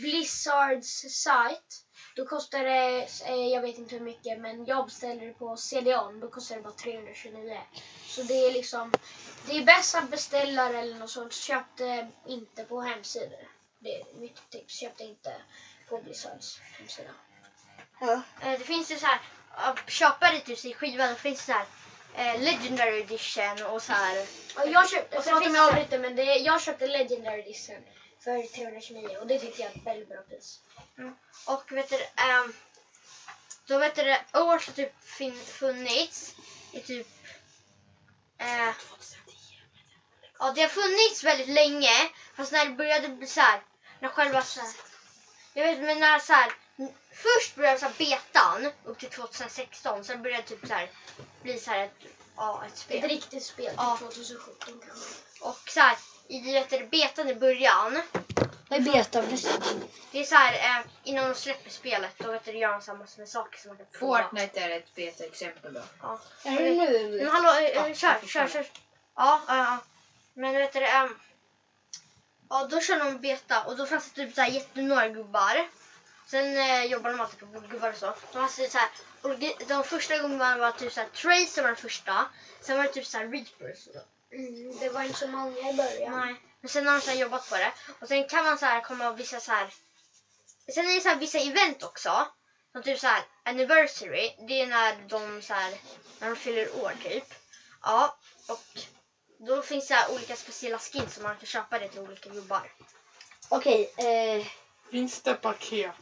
Blizzards 0.03 1.05
sajt, 1.23 1.85
då 2.17 2.27
kostar 2.27 2.65
det, 2.65 3.09
eh, 3.27 3.47
jag 3.47 3.63
vet 3.63 3.79
inte 3.79 3.95
hur 3.95 4.05
mycket, 4.05 4.39
men 4.41 4.65
jag 4.65 4.85
beställer 4.85 5.27
det 5.27 5.33
på 5.33 5.57
CDON, 5.57 6.21
då 6.21 6.29
kostar 6.31 6.57
det 6.57 6.63
bara 6.63 6.73
329. 6.73 7.61
Så 8.07 8.23
det 8.23 8.47
är 8.47 8.53
liksom, 8.53 8.93
det 9.47 9.57
är 9.57 9.65
bäst 9.65 9.95
att 9.95 10.11
beställa 10.11 10.69
eller 10.69 10.95
något 10.95 11.11
sånt. 11.11 11.33
Köp 11.33 11.65
det 11.77 12.09
inte 12.27 12.65
på 12.65 12.81
hemsidor. 12.81 13.49
Det 13.79 14.01
är 14.01 14.05
mitt 14.15 14.51
tips. 14.51 14.75
Köp 14.81 14.99
det 14.99 15.05
inte 15.05 15.35
på 15.89 15.99
Blizzards 15.99 16.61
hemsida. 16.79 17.11
Ja. 18.01 18.23
Eh, 18.43 18.59
Det 18.59 18.65
finns 18.65 18.91
ju 18.91 18.97
så 18.97 19.07
här, 19.07 19.21
att 19.51 19.91
köpa 19.91 20.31
det 20.31 20.41
typ 20.41 20.65
i 20.65 20.75
skiva, 20.75 21.09
då 21.09 21.15
finns 21.15 21.47
det 21.47 21.53
så 21.53 21.53
här 21.53 21.67
eh, 22.35 22.41
Legendary 22.43 23.01
edition 23.01 23.67
och 23.67 23.83
så 23.83 23.93
här. 23.93 24.27
Jag 24.67 24.91
köpte, 24.91 25.19
Och 25.19 25.25
sen 25.25 25.33
förlåt 25.33 25.39
om 25.39 25.45
finns 25.45 25.57
jag 25.57 25.69
avbryter, 25.69 25.99
men 25.99 26.17
det, 26.17 26.25
jag 26.25 26.63
köpte 26.63 26.87
Legendary 26.87 27.41
Edition 27.41 27.77
för 28.21 28.43
329 28.55 29.17
och 29.21 29.27
det 29.27 29.39
tyckte 29.39 29.63
jag 29.63 29.71
är 29.73 29.77
ett 29.77 29.87
väldigt 29.87 30.09
bra 30.09 30.23
pris. 30.23 30.61
Och 31.47 31.73
vet 31.73 31.89
du, 31.89 31.97
ehm, 32.17 32.53
då 33.67 33.79
vet 33.79 33.95
du, 33.95 34.17
Overwatch 34.33 34.67
har 34.67 34.75
typ 34.75 34.93
funnits 35.49 36.35
i 36.73 36.81
typ 36.81 37.07
eh, 38.39 38.71
Ja, 40.39 40.53
det 40.53 40.61
har 40.63 40.69
funnits 40.69 41.25
väldigt 41.25 41.49
länge. 41.49 42.11
Fast 42.35 42.53
när 42.53 42.65
det 42.65 42.71
började 42.71 43.09
bli 43.09 43.27
så 43.27 43.41
här, 43.41 43.63
när 44.01 44.09
själva 44.09 44.43
så 44.43 44.61
här, 44.61 44.71
jag 45.55 45.65
vet 45.65 45.79
men 45.81 46.01
när 46.01 46.19
så 46.19 46.33
här, 46.33 46.53
först 47.13 47.55
började 47.57 47.79
så 47.79 47.87
här 47.87 47.95
betan 47.99 48.73
upp 48.85 48.99
till 48.99 49.11
2016. 49.11 50.05
Sen 50.05 50.23
började 50.23 50.43
det 50.43 50.49
typ 50.49 50.67
så 50.67 50.75
här 50.75 50.91
bli 51.43 51.59
så 51.59 51.71
här 51.71 51.85
ett, 51.85 51.93
ja, 52.37 52.65
ett 52.67 52.73
Ett 52.73 52.79
spel. 52.79 53.09
riktigt 53.09 53.45
spel 53.45 53.67
till 53.67 53.75
Ja. 53.77 53.97
2017 54.01 54.81
kanske. 54.87 55.15
Och 55.41 55.59
så 55.69 55.81
här, 55.81 55.99
i 56.31 56.41
vet 56.53 56.71
du, 56.71 56.87
betan 56.87 57.29
i 57.29 57.35
början, 57.35 58.03
Vad 58.69 58.79
är 58.81 58.93
beta 58.93 59.23
förresten? 59.23 59.83
Det 60.13 60.21
är 60.21 60.25
så 60.25 60.35
här, 60.35 60.53
eh, 60.53 60.87
innan 61.05 61.29
de 61.29 61.35
släpper 61.35 61.71
spelet, 61.71 62.19
då 62.19 62.33
vet 62.33 62.45
du, 62.45 62.59
gör 62.59 62.73
de 62.73 62.83
samma 62.83 63.07
med 63.19 63.29
saker 63.29 63.59
som 63.59 63.69
man 63.69 63.77
kan 63.77 63.87
prova. 63.93 64.23
Fortnite 64.23 64.61
är 64.61 64.71
ett 64.71 64.95
beta-exempel 64.95 65.73
då. 65.73 65.83
Är 66.45 66.63
det 66.63 66.75
nu? 66.75 67.19
Men 67.19 67.29
hallå, 67.29 67.49
eh, 67.49 67.75
Ja, 67.75 67.89
eh, 67.89 67.95
kör, 67.95 68.19
jag 68.21 68.29
kör, 68.29 68.49
kör. 68.49 68.67
Ja, 69.17 69.43
ja, 69.49 69.57
ja. 69.57 69.79
Men 70.35 70.55
vet 70.55 70.73
du, 70.73 70.87
ähm, 70.87 71.19
ja 72.51 72.67
då 72.71 72.81
kör 72.81 72.99
de 72.99 73.19
beta 73.19 73.63
och 73.65 73.77
då 73.77 73.87
fanns 73.87 74.13
det 74.13 74.25
typ 74.25 74.35
så 74.35 74.41
här 74.41 75.09
gubbar. 75.09 75.69
Sen 76.27 76.57
eh, 76.57 76.85
jobbar 76.85 77.11
de 77.11 77.21
alltid 77.21 77.39
på 77.41 77.61
gubbar 77.61 77.89
och 77.89 77.97
så. 77.97 78.15
De, 78.33 78.49
det 78.57 78.71
så 78.71 78.79
här, 78.79 78.89
och 79.23 79.39
de, 79.39 79.55
de 79.69 79.85
första 79.85 80.19
gubbarna 80.19 80.57
var 80.57 80.73
typ 80.73 80.93
så 80.93 81.01
här, 81.01 81.09
Tracer 81.09 81.63
var 81.63 81.69
den 81.69 81.77
första. 81.77 82.27
Sen 82.61 82.77
var 82.77 82.85
det 82.85 82.93
typ 82.93 83.07
så 83.07 83.19
här 83.19 83.27
Reapers. 83.27 83.89
Mm, 84.33 84.79
det 84.81 84.89
var 84.89 85.03
inte 85.03 85.19
så 85.19 85.29
många 85.29 85.71
i 85.71 85.75
början. 85.75 86.21
Nej. 86.21 86.35
Men 86.61 86.69
sen 86.69 86.87
har 86.87 86.95
de 86.95 87.01
så 87.01 87.11
här 87.11 87.19
jobbat 87.19 87.49
på 87.49 87.57
det. 87.57 87.73
Och 88.01 88.09
sen 88.09 88.29
kan 88.29 88.45
man 88.45 88.59
så 88.59 88.67
här 88.67 88.81
komma 88.81 89.09
och 89.09 89.21
vissa 89.21 89.41
så 89.41 89.53
här. 89.53 89.75
Sen 90.75 90.89
är 90.89 90.95
det 90.95 91.01
så 91.01 91.09
här 91.09 91.17
vissa 91.17 91.39
event 91.39 91.83
också. 91.83 92.27
Som 92.73 92.83
typ 92.83 92.99
så 92.99 93.07
här 93.07 93.23
anniversary. 93.43 94.35
Det 94.49 94.61
är 94.61 94.67
när 94.67 95.09
de 95.09 95.43
så 95.43 95.55
här, 95.55 95.75
när 96.19 96.29
de 96.29 96.37
fyller 96.37 96.83
år 96.83 96.93
typ. 97.03 97.35
Ja, 97.83 98.17
och 98.49 98.65
då 99.39 99.63
finns 99.63 99.89
det 99.89 100.07
olika 100.11 100.37
speciella 100.37 100.79
skins 100.79 101.15
som 101.15 101.23
man 101.23 101.37
kan 101.37 101.47
köpa 101.47 101.79
det 101.79 101.89
till 101.89 102.01
olika 102.01 102.31
gubbar. 102.31 102.73
Okej, 103.49 103.93
eh, 103.97 104.47
Finns 104.91 105.23
det 105.23 105.35
paket? 105.35 105.95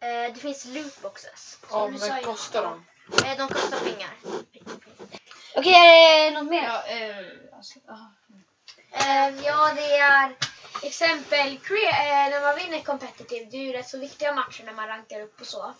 Eh, 0.00 0.34
det 0.34 0.40
finns 0.40 0.64
lootboxes. 0.64 1.58
Ja, 1.70 1.88
men 1.88 2.18
ju. 2.18 2.24
kostar 2.24 2.62
de? 2.62 2.84
Eh, 3.24 3.38
de 3.38 3.48
kostar 3.48 3.78
pengar. 3.78 4.10
okej 5.56 5.74
är 5.74 6.24
det 6.24 6.30
något 6.30 6.50
mer? 6.50 6.62
Ja, 6.62 6.82
eh, 6.86 7.26
alltså, 7.58 7.78
aha. 7.88 8.10
Eh, 8.92 9.44
ja, 9.44 9.72
det 9.76 9.96
är 9.96 10.36
exempel 10.82 11.48
eh, 11.48 12.30
när 12.30 12.40
man 12.40 12.56
vinner 12.56 12.80
competitive. 12.80 13.44
Det 13.50 13.56
är 13.56 13.62
ju 13.62 13.72
rätt 13.72 13.88
så 13.88 13.98
viktiga 13.98 14.34
matcher 14.34 14.64
när 14.64 14.72
man 14.72 14.88
rankar 14.88 15.20
upp 15.20 15.40
och 15.40 15.46
så. 15.46 15.74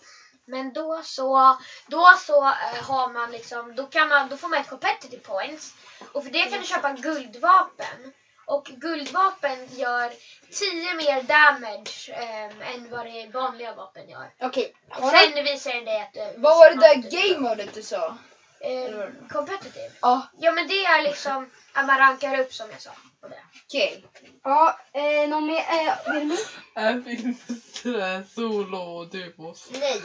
Men 0.45 0.73
då 0.73 1.01
så, 1.03 1.57
då 1.87 2.13
så 2.19 2.45
eh, 2.45 2.83
har 2.83 3.13
man 3.13 3.31
liksom, 3.31 3.75
då, 3.75 3.85
kan 3.85 4.09
man, 4.09 4.29
då 4.29 4.37
får 4.37 4.47
man 4.47 4.59
ett 4.59 4.69
competitive 4.69 5.21
points. 5.21 5.73
Och 6.11 6.23
för 6.23 6.31
det 6.31 6.45
kan 6.45 6.59
du 6.59 6.65
köpa 6.65 6.93
guldvapen. 6.93 8.13
Och 8.45 8.65
guldvapen 8.65 9.67
gör 9.71 10.13
10 10.51 10.93
mer 10.93 11.23
damage 11.23 12.09
eh, 12.09 12.73
än 12.73 12.89
vad 12.89 13.05
det 13.05 13.27
vanliga 13.33 13.73
vapen 13.73 14.09
gör. 14.09 14.33
Okej. 14.39 14.73
Har 14.89 15.11
sen 15.11 15.43
visar 15.43 15.73
den 15.73 15.85
dig 15.85 16.01
att 16.01 16.13
du... 16.13 16.41
Vad 16.41 16.57
var 16.57 16.69
det 16.69 16.75
där 16.75 16.95
game-modet 16.95 17.73
du 17.73 17.83
sa? 17.83 18.17
Eh, 18.61 19.05
competitive. 19.31 19.91
Ja. 20.01 20.27
Ja 20.39 20.51
men 20.51 20.67
det 20.67 20.85
är 20.85 21.01
liksom 21.03 21.49
att 21.73 21.85
man 21.87 21.97
rankar 21.97 22.39
upp 22.39 22.53
som 22.53 22.69
jag 22.71 22.81
sa. 22.81 22.89
det. 23.21 23.35
Okej. 23.67 24.05
Ja, 24.43 24.79
eh, 24.93 25.29
någon 25.29 25.45
mer? 25.45 25.57
Eh, 25.69 26.13
vill 26.13 26.29
du? 26.29 26.37
Här 26.75 27.01
finns 27.01 27.43
det 27.83 28.23
solo 28.35 28.77
och 28.77 29.07
duos. 29.07 29.67
Nej. 29.71 30.01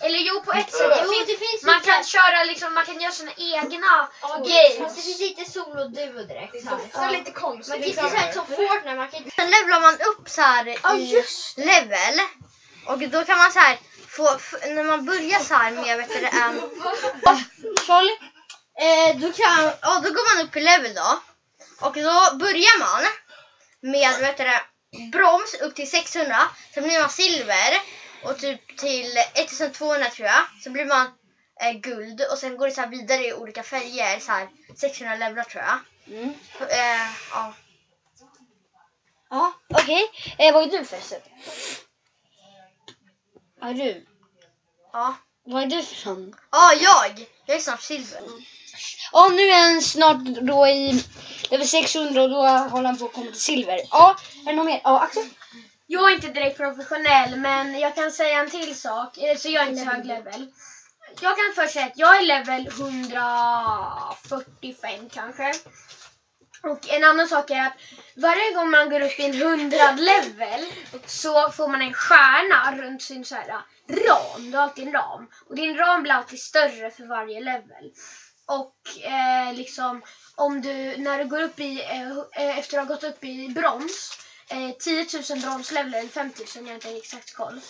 Eller 0.00 0.18
jo 0.18 0.42
på 0.42 0.52
ett 0.52 0.72
sätt. 0.72 1.00
Jo, 1.04 1.10
Det 1.10 1.26
finns, 1.26 1.26
det 1.40 1.46
finns 1.46 1.62
man 1.62 1.74
lite- 1.74 1.90
kan 1.90 2.04
köra 2.04 2.44
liksom, 2.44 2.74
man 2.74 2.84
kan 2.84 3.00
göra 3.00 3.12
sina 3.12 3.32
egna 3.36 4.08
Fast 4.20 4.44
det 4.44 4.78
games. 4.78 5.04
finns 5.04 5.20
lite 5.20 5.50
solo 5.50 5.82
och 5.84 5.90
duo 5.90 6.22
direkt. 6.22 6.52
Det 6.52 6.60
Så 6.92 6.98
här. 6.98 7.12
lite 7.12 7.30
konstigt. 7.30 7.68
Man 7.68 7.78
kan 7.78 7.88
inte 7.88 8.02
liksom. 8.02 8.20
säga 8.20 8.32
som 8.32 8.46
Fortnite, 8.46 8.94
man 8.96 9.08
kan 9.08 9.18
inte... 9.18 9.30
Sen 9.36 9.50
levlar 9.50 9.80
man 9.80 9.94
upp 9.94 10.28
så 10.28 10.40
här 10.40 10.78
Ja 10.82 10.96
i 10.96 11.04
just 11.14 11.58
level. 11.58 12.18
Och 12.86 12.98
då 12.98 13.24
kan 13.24 13.38
man 13.38 13.52
så 13.52 13.58
här 13.58 13.78
få, 14.08 14.38
när 14.66 14.84
man 14.84 15.04
börjar 15.04 15.40
så 15.40 15.54
här 15.54 15.70
med, 15.70 15.96
vet 15.96 16.08
du, 16.08 16.20
det, 16.20 16.30
um, 16.30 16.70
Charlie? 17.86 18.18
eh, 18.80 19.16
då 19.16 19.32
kan, 19.32 19.72
ja 19.82 20.00
då 20.04 20.08
går 20.10 20.36
man 20.36 20.46
upp 20.46 20.56
i 20.56 20.60
level 20.60 20.94
då. 20.94 21.20
Och 21.80 21.94
då 21.94 22.36
börjar 22.36 22.78
man 22.78 23.06
med, 23.80 24.20
vet 24.20 24.36
du, 24.36 24.50
broms 25.12 25.54
upp 25.54 25.74
till 25.74 25.90
600. 25.90 26.36
Sen 26.74 26.82
blir 26.82 27.00
man 27.00 27.10
silver 27.10 27.80
och 28.22 28.38
typ 28.38 28.78
till 28.78 29.16
1200 29.34 30.10
tror 30.10 30.28
jag. 30.28 30.62
Så 30.64 30.70
blir 30.70 30.84
man 30.84 31.06
eh, 31.60 31.72
guld 31.72 32.20
och 32.32 32.38
sen 32.38 32.56
går 32.56 32.66
det 32.66 32.72
så 32.72 32.86
vidare 32.86 33.26
i 33.26 33.32
olika 33.32 33.62
färger, 33.62 34.20
så 34.20 34.32
här 34.32 34.48
600 34.76 35.14
levlar 35.16 35.44
tror 35.44 35.64
jag. 35.64 35.78
Mm. 36.18 36.34
Eh, 36.60 37.10
ja. 37.32 37.54
Ja, 39.30 39.52
okej. 39.68 40.10
Eh, 40.38 40.54
vad 40.54 40.62
är 40.62 40.78
du 40.78 40.84
förresten? 40.84 41.20
Är 43.62 43.74
du? 43.74 44.06
Ja. 44.92 45.14
Vad 45.46 45.62
är 45.62 45.66
du 45.66 45.82
för 45.82 46.08
någon? 46.10 46.34
Ja, 46.50 46.72
jag! 46.72 47.26
Jag 47.46 47.56
är 47.56 47.60
snart 47.60 47.82
silver. 47.82 48.20
Ja, 49.12 49.28
nu 49.28 49.42
är 49.42 49.72
han 49.72 49.82
snart 49.82 50.24
då 50.24 50.66
i 50.68 51.04
level 51.50 51.68
600 51.68 52.22
och 52.22 52.30
då 52.30 52.42
håller 52.46 52.86
han 52.86 52.98
på 52.98 53.04
att 53.04 53.12
komma 53.12 53.30
till 53.30 53.40
silver. 53.40 53.80
Ja, 53.90 54.16
är 54.46 54.50
det 54.50 54.56
något 54.56 54.66
mer? 54.66 54.80
Ja, 54.84 55.00
Axel? 55.00 55.28
Jag 55.86 56.10
är 56.10 56.14
inte 56.14 56.28
direkt 56.28 56.56
professionell 56.56 57.36
men 57.36 57.78
jag 57.80 57.94
kan 57.94 58.12
säga 58.12 58.38
en 58.38 58.50
till 58.50 58.80
sak. 58.80 59.18
Eh, 59.18 59.36
Så 59.36 59.48
jag 59.48 59.64
är 59.64 59.68
inte 59.70 59.84
så 59.84 59.90
hög 59.90 60.06
level. 60.06 60.52
Jag 61.20 61.36
kan 61.36 61.52
först 61.54 61.72
säga 61.72 61.86
att 61.86 61.98
jag 61.98 62.16
är 62.18 62.22
level 62.22 62.66
145 62.68 65.08
kanske. 65.12 65.52
Och 66.62 66.88
en 66.88 67.04
annan 67.04 67.28
sak 67.28 67.50
är 67.50 67.66
att 67.66 67.76
varje 68.16 68.54
gång 68.54 68.70
man 68.70 68.90
går 68.90 69.00
upp 69.00 69.18
i 69.18 69.24
en 69.24 69.42
100 69.42 69.76
level 69.96 70.66
så 71.06 71.50
får 71.50 71.68
man 71.68 71.82
en 71.82 71.92
stjärna 71.92 72.76
runt 72.82 73.02
sin 73.02 73.24
så 73.24 73.34
här 73.34 73.48
ram. 73.48 73.62
Du 74.50 74.56
har 74.56 74.62
alltid 74.62 74.86
en 74.86 74.92
ram. 74.92 75.28
Och 75.48 75.56
din 75.56 75.76
ram 75.76 76.02
blir 76.02 76.12
alltid 76.12 76.40
större 76.40 76.90
för 76.90 77.06
varje 77.06 77.40
level. 77.40 77.92
Och 78.46 79.04
eh, 79.04 79.54
liksom 79.54 80.02
om 80.34 80.60
du, 80.60 80.96
när 80.96 81.18
du 81.18 81.24
går 81.24 81.42
upp 81.42 81.60
i, 81.60 81.82
eh, 81.82 82.42
eh 82.42 82.58
efter 82.58 82.78
att 82.78 82.88
ha 82.88 82.94
gått 82.94 83.04
upp 83.04 83.24
i 83.24 83.48
brons, 83.48 84.18
eh, 84.50 84.70
10 84.78 85.06
000 85.30 85.40
bronslevel 85.40 85.94
eller 85.94 86.08
5 86.08 86.26
000, 86.26 86.34
jag 86.54 86.62
har 86.64 86.74
inte 86.74 86.96
exakt 86.96 87.34
koll. 87.34 87.60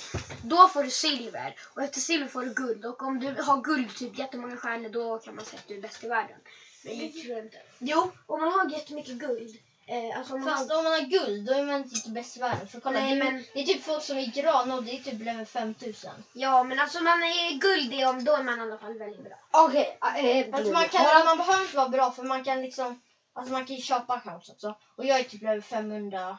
Då 0.42 0.68
får 0.68 0.82
du 0.82 0.90
silver 0.90 1.54
och 1.74 1.82
efter 1.82 2.00
silver 2.00 2.28
får 2.28 2.42
du 2.44 2.54
guld 2.54 2.84
och 2.84 3.02
om 3.02 3.20
du 3.20 3.42
har 3.42 3.62
guld, 3.62 3.96
typ 3.96 4.18
jättemånga 4.18 4.56
stjärnor, 4.56 4.88
då 4.88 5.18
kan 5.18 5.34
man 5.34 5.44
säga 5.44 5.58
att 5.60 5.68
du 5.68 5.76
är 5.76 5.80
bäst 5.80 6.04
i 6.04 6.08
världen. 6.08 6.36
Men 6.84 6.98
det 6.98 7.08
tror 7.08 7.34
jag 7.36 7.44
inte. 7.44 7.56
Jo, 7.78 8.12
om 8.26 8.40
man 8.40 8.52
har 8.52 8.70
jättemycket 8.70 9.14
guld. 9.14 9.56
Eh, 9.90 10.18
alltså 10.18 10.34
om 10.34 10.40
man 10.40 10.48
Fast 10.56 10.70
har, 10.70 10.78
om 10.78 10.84
man 10.84 10.92
har 10.92 11.00
guld 11.00 11.46
då 11.46 11.52
är 11.52 11.62
man 11.62 11.74
inte 11.82 12.10
bäst 12.10 12.36
i 12.36 12.40
världen. 12.40 12.68
För 12.68 12.80
kolla, 12.80 13.00
Nej, 13.00 13.14
du, 13.14 13.24
men- 13.24 13.44
det 13.54 13.60
är 13.60 13.64
typ 13.64 13.84
folk 13.84 14.02
som 14.02 14.18
är 14.18 14.26
gran 14.26 14.72
och 14.72 14.82
det 14.82 14.90
är 14.90 15.02
typ 15.02 15.20
level 15.24 15.46
5000. 15.46 16.10
ja, 16.32 16.62
men 16.64 16.78
alltså 16.78 16.98
om 16.98 17.04
man 17.04 17.22
är 17.22 17.58
guld, 17.58 17.90
det, 17.90 18.06
om, 18.06 18.24
då 18.24 18.32
är 18.36 18.42
man 18.42 18.58
i 18.58 18.62
alla 18.62 18.78
fall 18.78 18.98
väldigt 18.98 19.24
bra. 19.24 19.38
Okej. 19.50 19.98
eh, 20.00 20.54
Alltså 20.54 20.72
man, 20.72 20.88
kan, 20.88 21.24
man 21.24 21.36
behöver 21.38 21.62
inte 21.62 21.76
vara 21.76 21.88
bra 21.88 22.10
för 22.12 22.22
man 22.22 22.44
kan 22.44 22.62
liksom, 22.62 23.00
alltså 23.32 23.52
man 23.52 23.66
kan 23.66 23.76
ju 23.76 23.82
köpa 23.82 24.14
accounts 24.14 24.50
också. 24.50 24.76
Och 24.96 25.04
jag 25.06 25.20
är 25.20 25.24
typ 25.24 25.42
level 25.42 25.62
500, 25.62 26.38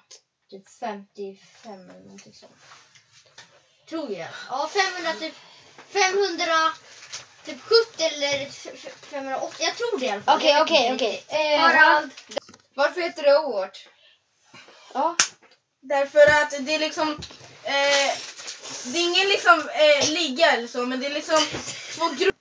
typ 0.50 0.70
55 0.80 1.74
eller 1.90 2.00
någonting 2.00 2.34
sånt. 2.34 2.52
Tror 3.90 4.12
jag. 4.12 4.28
Ja 4.50 4.70
500 4.74 5.14
typ, 5.20 5.34
500, 5.90 6.46
typ 7.46 7.62
70 7.62 8.04
eller 8.04 8.42
f- 8.46 8.68
f- 8.74 8.94
580. 9.02 9.56
Jag 9.60 9.76
tror 9.78 10.00
det 10.00 10.06
i 10.06 10.10
alla 10.10 10.22
fall. 10.22 10.38
Okej, 10.38 10.62
okej, 10.62 10.94
okej. 10.94 11.24
Eh, 11.28 11.60
Harald, 11.60 12.12
Varför 12.76 13.02
heter 13.02 13.24
det 13.24 13.38
Overwatch? 13.40 13.88
Ja. 14.94 15.16
Därför 15.82 16.20
att 16.20 16.66
det 16.66 16.76
är 16.76 16.80
liksom... 16.80 17.10
Eh, 17.64 18.16
det 18.86 18.98
är 19.00 19.04
ingen 19.10 19.28
liksom 19.28 19.70
eh, 19.70 20.10
liga 20.10 20.52
eller 20.52 20.68
så, 20.68 20.86
men 20.86 21.00
det 21.00 21.06
är 21.06 21.10
liksom 21.14 21.40
två 21.96 22.06
grupper. 22.10 22.40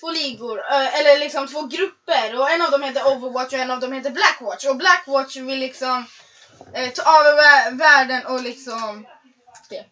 Två 0.00 0.10
ligor, 0.10 0.58
eh, 0.60 1.00
eller 1.00 1.18
liksom 1.18 1.48
två 1.48 1.62
grupper. 1.62 2.38
Och 2.40 2.50
en 2.50 2.62
av 2.62 2.70
dem 2.70 2.82
heter 2.82 3.06
Overwatch 3.06 3.52
och 3.52 3.58
en 3.58 3.70
av 3.70 3.80
dem 3.80 3.92
heter 3.92 4.10
Blackwatch. 4.10 4.64
Och 4.64 4.76
Blackwatch 4.76 5.36
vill 5.36 5.58
liksom 5.58 6.06
eh, 6.74 6.90
ta 6.92 7.02
över 7.24 7.42
vä- 7.42 7.78
världen 7.78 8.26
och 8.26 8.42
liksom... 8.42 9.06
Det. 9.68 9.84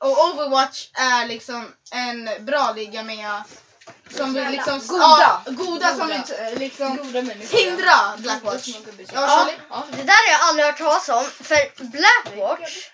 Och 0.00 0.24
Overwatch 0.24 0.88
är 0.94 1.26
liksom 1.28 1.74
en 1.92 2.30
bra 2.40 2.72
liga 2.76 3.02
med... 3.02 3.42
Som 4.16 4.34
vill 4.34 4.48
liksom... 4.50 4.80
Goda. 4.86 5.42
Ja, 5.44 5.52
goda 5.52 5.88
som 5.88 5.98
Goda. 6.08 6.22
vill 6.28 6.46
eh, 6.46 6.58
liksom 6.58 6.96
Goda 6.96 7.22
människor. 7.22 7.58
hindra 7.58 8.16
Blackwatch. 8.18 8.68
Ja? 9.12 9.48
Ja. 9.70 9.84
Det 9.90 10.02
där 10.02 10.26
har 10.26 10.32
jag 10.32 10.40
aldrig 10.48 10.66
hört 10.66 10.78
talas 10.78 11.08
om. 11.08 11.24
För 11.24 11.84
Blackwatch, 11.84 12.88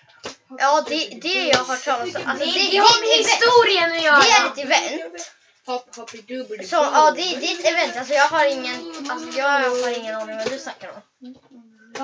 ja 0.59 0.81
det, 0.87 1.19
det 1.21 1.43
jag 1.47 1.57
har 1.57 1.65
hört 1.65 1.83
talas 1.85 2.15
om. 2.15 2.21
Alltså, 2.25 2.45
det, 2.45 2.51
det, 2.51 2.67
det 2.71 2.77
har 2.77 2.99
med 3.01 3.17
historien 3.25 3.91
att 3.91 4.03
göra. 4.03 4.19
Det 4.19 4.31
är 4.31 4.45
ett 4.45 4.57
event. 4.57 5.21
Så 6.69 6.75
ja, 6.93 7.11
det, 7.11 7.21
det 7.21 7.51
är 7.51 7.59
ett 7.59 7.65
event. 7.65 7.97
Alltså 7.97 8.13
jag 8.13 8.27
har 8.27 8.45
ingen, 8.45 9.09
alltså 9.11 9.39
jag 9.39 9.45
har 9.69 9.97
ingen 9.97 10.15
aning 10.15 10.37
vad 10.37 10.49
du 10.49 10.59
snackar 10.59 10.89
om. 10.89 11.01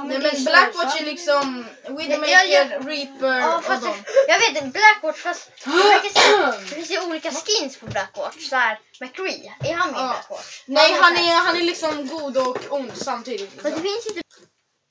Nej 0.04 0.20
men 0.20 0.44
Blackwatch 0.44 1.02
är 1.02 1.06
liksom 1.06 1.66
Widowmaker, 1.88 2.32
Ja, 2.32 2.44
ja. 2.44 2.64
Reaper 2.80 3.40
Ja, 3.40 3.58
och 3.58 3.82
dem. 3.82 4.04
jag 4.28 4.40
vet 4.40 4.50
inte, 4.50 4.80
Blackwatch 4.80 5.20
fast 5.22 5.52
det, 6.04 6.76
finns 6.76 6.92
ju 6.92 7.02
olika 7.08 7.32
skins 7.32 7.78
på 7.78 7.86
Blackwatch. 7.86 8.50
Så 8.50 8.56
här, 8.56 8.80
McCree, 9.02 9.54
är 9.60 9.74
han 9.74 9.92
med 9.92 10.00
i 10.00 10.04
Ja. 10.04 10.08
Blackwatch? 10.08 10.64
Nej 10.66 10.94
han 11.02 11.18
är, 11.18 11.36
han 11.36 11.56
är 11.58 11.62
liksom 11.64 12.08
god 12.08 12.38
och 12.38 12.58
ond 12.70 12.92
samtidigt. 12.96 13.50
Fast 13.52 13.64
det 13.64 13.70
Liksom. 13.70 13.84
finns 13.84 14.06
typ, 14.06 14.26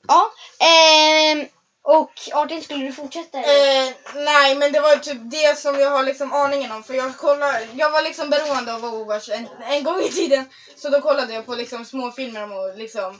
Ja. 0.07 0.31
ehm, 0.65 1.45
och 1.83 2.11
Artin, 2.33 2.63
skulle 2.63 2.85
du 2.85 2.91
fortsätta? 2.93 3.37
Eh, 3.37 3.89
nej 4.15 4.55
men 4.55 4.71
det 4.71 4.79
var 4.79 4.95
typ 4.95 5.17
det 5.21 5.59
som 5.59 5.79
jag 5.79 5.89
har 5.89 6.03
liksom 6.03 6.33
aningen 6.33 6.71
om 6.71 6.83
för 6.83 6.93
jag 6.93 7.17
kollar, 7.17 7.67
jag 7.73 7.91
var 7.91 8.01
liksom 8.01 8.29
beroende 8.29 8.73
av 8.73 8.85
Overwatch 8.85 9.29
en, 9.29 9.47
en 9.69 9.83
gång 9.83 10.01
i 10.01 10.11
tiden. 10.11 10.45
Så 10.75 10.89
då 10.89 11.01
kollade 11.01 11.33
jag 11.33 11.45
på 11.45 11.55
liksom 11.55 11.85
små 11.85 12.11
filmer 12.11 12.43
om 12.43 12.51
och 12.51 12.77
liksom, 12.77 13.19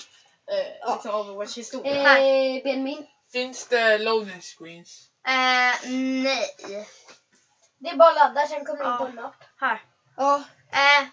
eh, 0.52 0.68
Ja. 0.82 0.94
liksom 0.96 1.16
Overwatch 1.16 1.58
historia. 1.58 2.18
Eh, 2.18 2.64
Benjamin? 2.64 3.06
Finns 3.32 3.68
det 3.68 3.98
loading 3.98 4.42
screens? 4.42 5.02
Eh, 5.28 5.90
nej. 5.92 6.56
Det 7.80 7.90
är 7.90 7.96
bara 7.96 8.10
att 8.10 8.16
ladda, 8.16 8.48
sen 8.48 8.66
kommer 8.66 8.84
det 8.84 8.90
Ja. 8.90 8.98
på 8.98 9.06
en 9.06 9.16
mapp. 9.16 9.44
Här. 9.60 9.82
Ja. 10.18 10.44
Eh, 10.72 11.08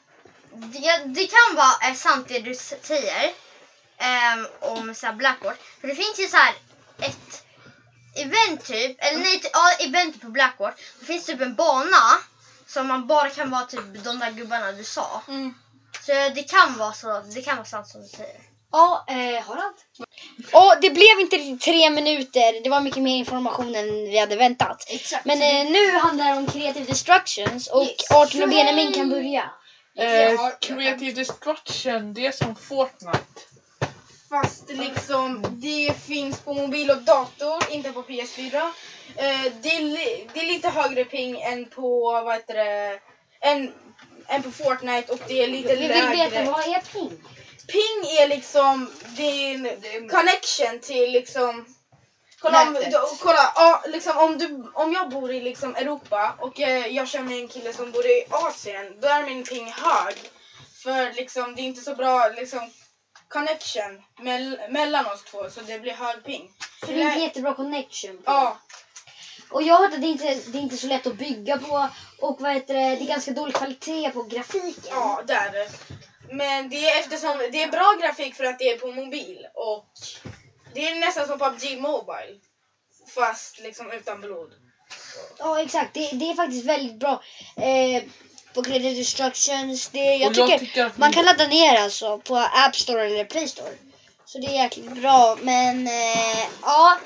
det, 0.54 1.04
det 1.04 1.26
kan 1.26 1.56
vara 1.56 1.88
eh, 1.90 1.94
sant 1.94 2.28
det 2.28 2.38
du 2.38 2.54
säger 2.54 3.32
ehm, 3.98 4.46
om 4.60 4.94
så 4.94 5.06
här 5.06 5.12
Blackboard. 5.12 5.56
För 5.80 5.88
det 5.88 5.94
finns 5.94 6.20
ju 6.20 6.26
så 6.26 6.36
här 6.36 6.54
ett 7.00 7.44
event 8.16 8.64
typ, 8.64 8.96
eller 9.04 9.18
nej, 9.18 9.40
ty- 9.40 9.48
ja, 9.52 9.72
event 9.86 10.20
på 10.22 10.26
Blackboard. 10.28 10.74
Det 11.00 11.06
finns 11.06 11.26
typ 11.26 11.40
en 11.40 11.54
bana 11.54 12.18
som 12.66 12.86
man 12.86 13.06
bara 13.06 13.30
kan 13.30 13.50
vara 13.50 13.66
typ 13.66 14.04
de 14.04 14.18
där 14.18 14.30
gubbarna 14.30 14.72
du 14.72 14.84
sa. 14.84 15.22
Mm. 15.28 15.54
Så 16.00 16.12
det 16.12 16.42
kan 16.50 16.78
vara 16.78 16.92
så, 16.92 17.20
det 17.20 17.42
kan 17.42 17.56
vara 17.56 17.66
sant 17.66 17.88
som 17.88 18.02
du 18.02 18.08
säger. 18.08 18.40
Ja, 18.72 19.04
eh, 19.08 19.42
Harald? 19.44 19.74
Och 20.52 20.74
det 20.80 20.90
blev 20.90 21.20
inte 21.20 21.36
riktigt 21.36 21.60
tre 21.60 21.90
minuter. 21.90 22.62
Det 22.62 22.70
var 22.70 22.80
mycket 22.80 23.02
mer 23.02 23.16
information 23.16 23.74
än 23.74 23.86
vi 24.04 24.18
hade 24.18 24.36
väntat. 24.36 24.84
Exakt. 24.88 25.24
Men 25.24 25.42
eh, 25.42 25.70
nu 25.72 25.90
handlar 25.98 26.24
det 26.30 26.36
om 26.36 26.46
creative 26.46 26.84
destructions 26.86 27.66
och 27.68 27.82
Yes. 27.84 28.10
Arton 28.10 28.42
och 28.42 28.48
Benjamin 28.48 28.92
kan 28.92 29.10
börja. 29.10 29.50
Eh, 29.98 30.38
creative 30.60 31.12
destruction, 31.12 32.14
det 32.14 32.26
är 32.26 32.32
som 32.32 32.56
Fortnite. 32.56 33.18
Fast 34.30 34.68
liksom 34.68 35.44
det 35.50 35.92
finns 36.06 36.40
på 36.40 36.54
mobil 36.54 36.90
och 36.90 37.02
dator, 37.02 37.62
inte 37.70 37.92
på 37.92 38.02
PS4. 38.02 38.56
Eh, 39.16 39.52
det, 39.62 39.68
är 39.76 39.80
li- 39.80 40.28
det 40.34 40.40
är 40.40 40.46
lite 40.46 40.68
högre 40.68 41.04
ping 41.04 41.40
än 41.40 41.64
på, 41.70 42.00
vad 42.24 42.34
heter 42.34 42.54
det, 42.54 42.98
än, 43.40 43.72
än 44.28 44.42
på 44.42 44.50
Fortnite 44.50 45.12
och 45.12 45.18
det 45.28 45.42
är 45.42 45.46
lite 45.48 45.68
Vi 45.76 45.80
vill 45.80 45.88
lägre. 45.88 46.16
veta, 46.30 46.50
vad 46.50 46.60
är 46.60 46.80
ping? 46.92 47.10
Ping 47.66 48.10
är 48.20 48.28
liksom 48.28 48.90
din 49.16 49.68
connection 50.08 50.80
till 50.80 51.12
liksom 51.12 51.66
Kolla, 52.42 52.62
om, 52.62 52.74
då, 52.74 53.16
kolla 53.20 53.52
ja, 53.54 53.82
liksom, 53.86 54.18
om, 54.18 54.38
du, 54.38 54.70
om 54.74 54.92
jag 54.92 55.10
bor 55.10 55.32
i 55.32 55.40
liksom 55.40 55.76
Europa 55.76 56.34
och 56.38 56.60
eh, 56.60 56.86
jag 56.86 57.08
känner 57.08 57.28
med 57.28 57.38
en 57.38 57.48
kille 57.48 57.72
som 57.72 57.90
bor 57.90 58.06
i 58.06 58.24
Asien, 58.30 59.00
då 59.00 59.08
är 59.08 59.22
min 59.22 59.44
ping 59.44 59.72
hög. 59.72 60.14
För 60.82 61.12
liksom, 61.12 61.54
det 61.54 61.62
är 61.62 61.64
inte 61.64 61.80
så 61.80 61.94
bra 61.94 62.28
liksom, 62.28 62.70
connection 63.28 64.02
mell, 64.18 64.60
mellan 64.68 65.06
oss 65.06 65.24
två 65.24 65.50
så 65.50 65.60
det 65.60 65.78
blir 65.78 65.92
hög 65.92 66.24
ping. 66.24 66.50
För 66.80 66.92
det 66.92 67.02
är 67.02 67.06
inte 67.06 67.20
jättebra 67.20 67.54
connection. 67.54 68.22
Ja, 68.24 68.58
Och 69.50 69.62
jag 69.62 69.74
har 69.74 69.80
hört 69.80 69.94
att 69.94 70.00
det 70.00 70.06
inte 70.06 70.24
det 70.34 70.58
är 70.58 70.62
inte 70.62 70.76
så 70.76 70.86
lätt 70.86 71.06
att 71.06 71.14
bygga 71.18 71.58
på 71.58 71.88
och 72.18 72.40
vad 72.40 72.52
heter 72.52 72.74
det, 72.74 72.80
det 72.80 73.02
är 73.02 73.06
ganska 73.06 73.30
dålig 73.30 73.54
kvalitet 73.54 74.10
på 74.10 74.22
grafiken. 74.22 74.84
ja 74.90 75.22
det 75.26 75.34
är 75.34 75.52
det. 75.52 75.68
Men 76.32 76.68
det 76.68 76.90
är 76.90 77.00
eftersom 77.00 77.38
det 77.52 77.62
är 77.62 77.70
bra 77.70 77.96
grafik 78.00 78.34
för 78.34 78.44
att 78.44 78.58
det 78.58 78.68
är 78.68 78.78
på 78.78 78.92
mobil 78.92 79.46
och 79.54 79.92
det 80.74 80.88
är 80.88 80.94
nästan 80.94 81.26
som 81.26 81.38
PubG 81.38 81.80
Mobile. 81.80 82.38
Fast 83.14 83.60
liksom 83.60 83.90
utan 83.90 84.20
blod. 84.20 84.52
Ja, 85.38 85.62
exakt. 85.62 85.94
Det, 85.94 86.10
det 86.12 86.30
är 86.30 86.34
faktiskt 86.34 86.64
väldigt 86.64 86.96
bra. 86.96 87.22
Eh, 87.56 88.02
på 88.54 88.62
Creative 88.62 88.94
Destructions. 88.94 89.88
Det, 89.88 89.98
jag, 89.98 90.34
tycker, 90.34 90.48
jag 90.50 90.60
tycker 90.60 90.84
att 90.86 90.98
man 90.98 91.12
kan 91.12 91.24
ladda 91.24 91.46
ner 91.46 91.76
alltså 91.76 92.18
på 92.18 92.36
App 92.36 92.76
Store 92.76 93.06
eller 93.06 93.24
Play 93.24 93.48
Store. 93.48 93.72
Så 94.24 94.38
det 94.38 94.46
är 94.46 94.62
jäkligt 94.62 94.92
bra. 94.92 95.38
Men 95.42 95.86
eh, 95.86 96.46
ja, 96.62 96.98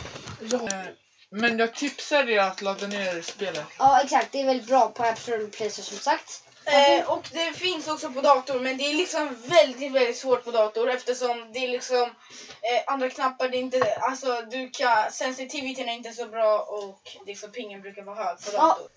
Eh, 0.53 0.87
Men 1.31 1.59
jag 1.59 1.75
tipsar 1.75 2.31
er 2.31 2.39
att 2.39 2.63
ladda 2.63 2.87
ner 2.87 3.23
spelet. 3.23 3.65
ja, 3.79 4.01
exakt. 4.05 4.33
Det 4.33 4.41
är 4.41 4.45
väldigt 4.45 4.69
bra 4.69 4.89
på 4.89 5.03
App 5.05 5.19
Store 5.19 5.37
eller 5.37 5.49
Play 5.49 5.71
Store 5.71 5.85
som 5.87 5.99
sagt. 5.99 6.43
Eh, 6.67 7.11
och 7.11 7.29
det 7.33 7.53
finns 7.53 7.89
också 7.89 8.11
på 8.11 8.21
dator 8.21 8.61
men 8.61 8.77
det 8.77 8.85
är 8.91 8.95
liksom 8.95 9.37
väldigt 9.47 9.93
väldigt 9.93 10.17
svårt 10.17 10.45
på 10.45 10.51
dator 10.51 10.91
eftersom 10.91 11.53
det 11.53 11.59
är 11.59 11.69
liksom 11.69 12.03
eh, 12.03 12.83
andra 12.93 13.11
knappar, 13.11 13.49
det 13.49 13.57
är 13.57 13.61
inte, 13.61 13.95
alltså 14.01 14.43
du 14.51 14.71
kan, 14.71 15.13
sensitiviteten 15.13 15.89
är 15.89 15.93
inte 15.93 16.13
så 16.13 16.27
bra 16.27 16.59
och 16.59 17.01
liksom 17.27 17.53
pingen 17.53 17.81
brukar 17.83 18.03
vara 18.03 18.25
hög 18.25 18.37
på 18.39 18.51
Ja. 18.53 18.61
dator. 18.61 18.91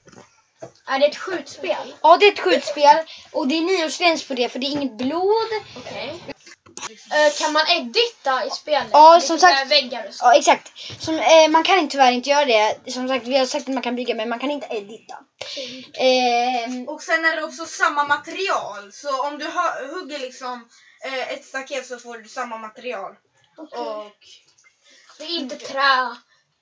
Är 0.87 0.99
det 0.99 1.05
ett 1.05 1.17
skjutspel? 1.17 1.93
Ja, 2.01 2.17
det 2.17 2.25
är 2.27 2.31
ett 2.31 2.39
skjutspel 2.39 2.97
och 3.31 3.47
det 3.47 3.55
är 3.57 3.61
nioårsgräns 3.61 4.27
på 4.27 4.33
det 4.33 4.49
för 4.49 4.59
det 4.59 4.65
är 4.67 4.71
inget 4.71 4.97
blod. 4.97 5.47
Okej. 5.77 6.13
Eh, 7.11 7.33
kan 7.39 7.53
man 7.53 7.67
edita 7.67 8.45
i 8.45 8.49
spelet? 8.49 8.89
Ja, 8.91 9.21
som 9.21 9.39
sagt- 9.39 9.67
Väggar 9.71 10.07
och 10.07 10.13
så. 10.13 10.25
Ja, 10.25 10.35
exakt. 10.37 10.71
Som, 11.01 11.19
eh, 11.19 11.47
man 11.49 11.63
kan 11.63 11.89
tyvärr 11.89 12.11
inte 12.11 12.29
göra 12.29 12.45
det. 12.45 12.91
Som 12.91 13.07
sagt, 13.07 13.27
vi 13.27 13.37
har 13.37 13.45
sagt 13.45 13.67
att 13.69 13.73
man 13.73 13.83
kan 13.83 13.95
bygga 13.95 14.15
men 14.15 14.29
man 14.29 14.39
kan 14.39 14.51
inte 14.51 14.67
edita. 14.69 15.17
Eh, 15.93 16.83
Och 16.87 17.01
sen 17.03 17.25
är 17.25 17.35
det 17.35 17.43
också 17.43 17.65
samma 17.65 18.03
material 18.03 18.91
så 18.93 19.27
om 19.27 19.37
du 19.37 19.45
hu- 19.45 19.87
hugger 19.93 20.19
liksom 20.19 20.69
eh, 21.05 21.33
ett 21.33 21.45
staket 21.45 21.87
så 21.87 21.99
får 21.99 22.17
du 22.17 22.29
samma 22.29 22.57
material. 22.57 23.15
Och, 23.57 23.69
Det 25.17 25.23
är 25.23 25.37
inte 25.39 25.55
trä, 25.55 26.15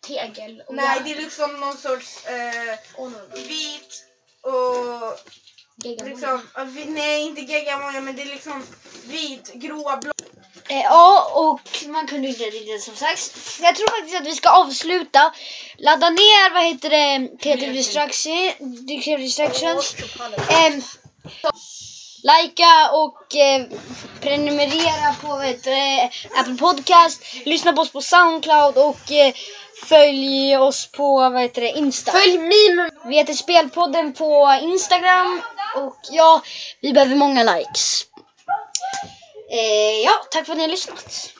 tegel 0.07 0.63
och 0.67 0.75
nej 0.75 0.85
järn. 0.85 1.03
det 1.03 1.11
är 1.11 1.15
liksom 1.21 1.59
någon 1.59 1.77
sorts 1.77 2.25
eh, 2.25 2.77
Och 2.95 3.11
någon 3.11 3.29
vit 3.47 4.03
och. 4.41 5.19
Liksom, 5.83 6.41
vi- 6.65 6.85
nej 6.85 7.21
inte 7.21 7.41
geggamoja 7.41 8.01
men 8.01 8.15
det 8.15 8.21
är 8.21 8.25
liksom 8.25 8.63
vit, 9.07 9.51
gråa, 9.53 9.97
blå. 9.97 10.11
Eh, 10.69 10.81
ja, 10.81 11.31
och 11.33 11.89
man 11.89 12.07
kunde 12.07 12.27
inte 12.27 12.43
riktigt 12.43 12.83
som 12.83 12.95
sagt. 12.95 13.37
Jag 13.61 13.75
tror 13.75 13.87
faktiskt 13.99 14.21
att 14.21 14.27
vi 14.27 14.35
ska 14.35 14.49
avsluta. 14.49 15.33
Ladda 15.77 16.09
ner, 16.09 16.53
vad 16.53 16.63
heter 16.63 16.89
det, 16.89 17.37
Creative 17.41 17.73
Destruction, 17.73 18.51
Creative 18.87 19.17
Destructions. 19.23 19.95
Eh, 20.49 20.73
Likea 22.23 22.91
och 22.91 23.35
eh, 23.35 23.65
prenumerera 24.21 25.15
på 25.21 25.27
vad 25.27 25.45
heter 25.45 25.71
det, 25.71 26.09
Apple 26.39 26.55
Podcast. 26.55 27.23
Lyssna 27.45 27.73
på 27.73 27.81
oss 27.81 27.91
på 27.91 28.01
Soundcloud 28.01 28.77
och 28.77 29.11
eh, 29.11 29.33
följ 29.85 30.57
oss 30.57 30.87
på 30.91 31.29
vad 31.29 31.41
heter 31.41 31.61
det, 31.61 31.69
Insta. 31.71 32.11
Följ 32.11 32.37
meme 32.37 32.89
Vi 33.07 33.15
heter 33.15 33.33
Spelpodden 33.33 34.13
på 34.13 34.59
Instagram 34.61 35.41
och 35.75 35.97
ja, 36.11 36.41
vi 36.81 36.93
behöver 36.93 37.15
många 37.15 37.43
likes. 37.43 38.05
Eh, 39.51 39.99
ja, 40.03 40.11
tack 40.31 40.45
för 40.45 40.53
att 40.53 40.57
ni 40.57 40.63
har 40.63 40.69
lyssnat. 40.69 41.33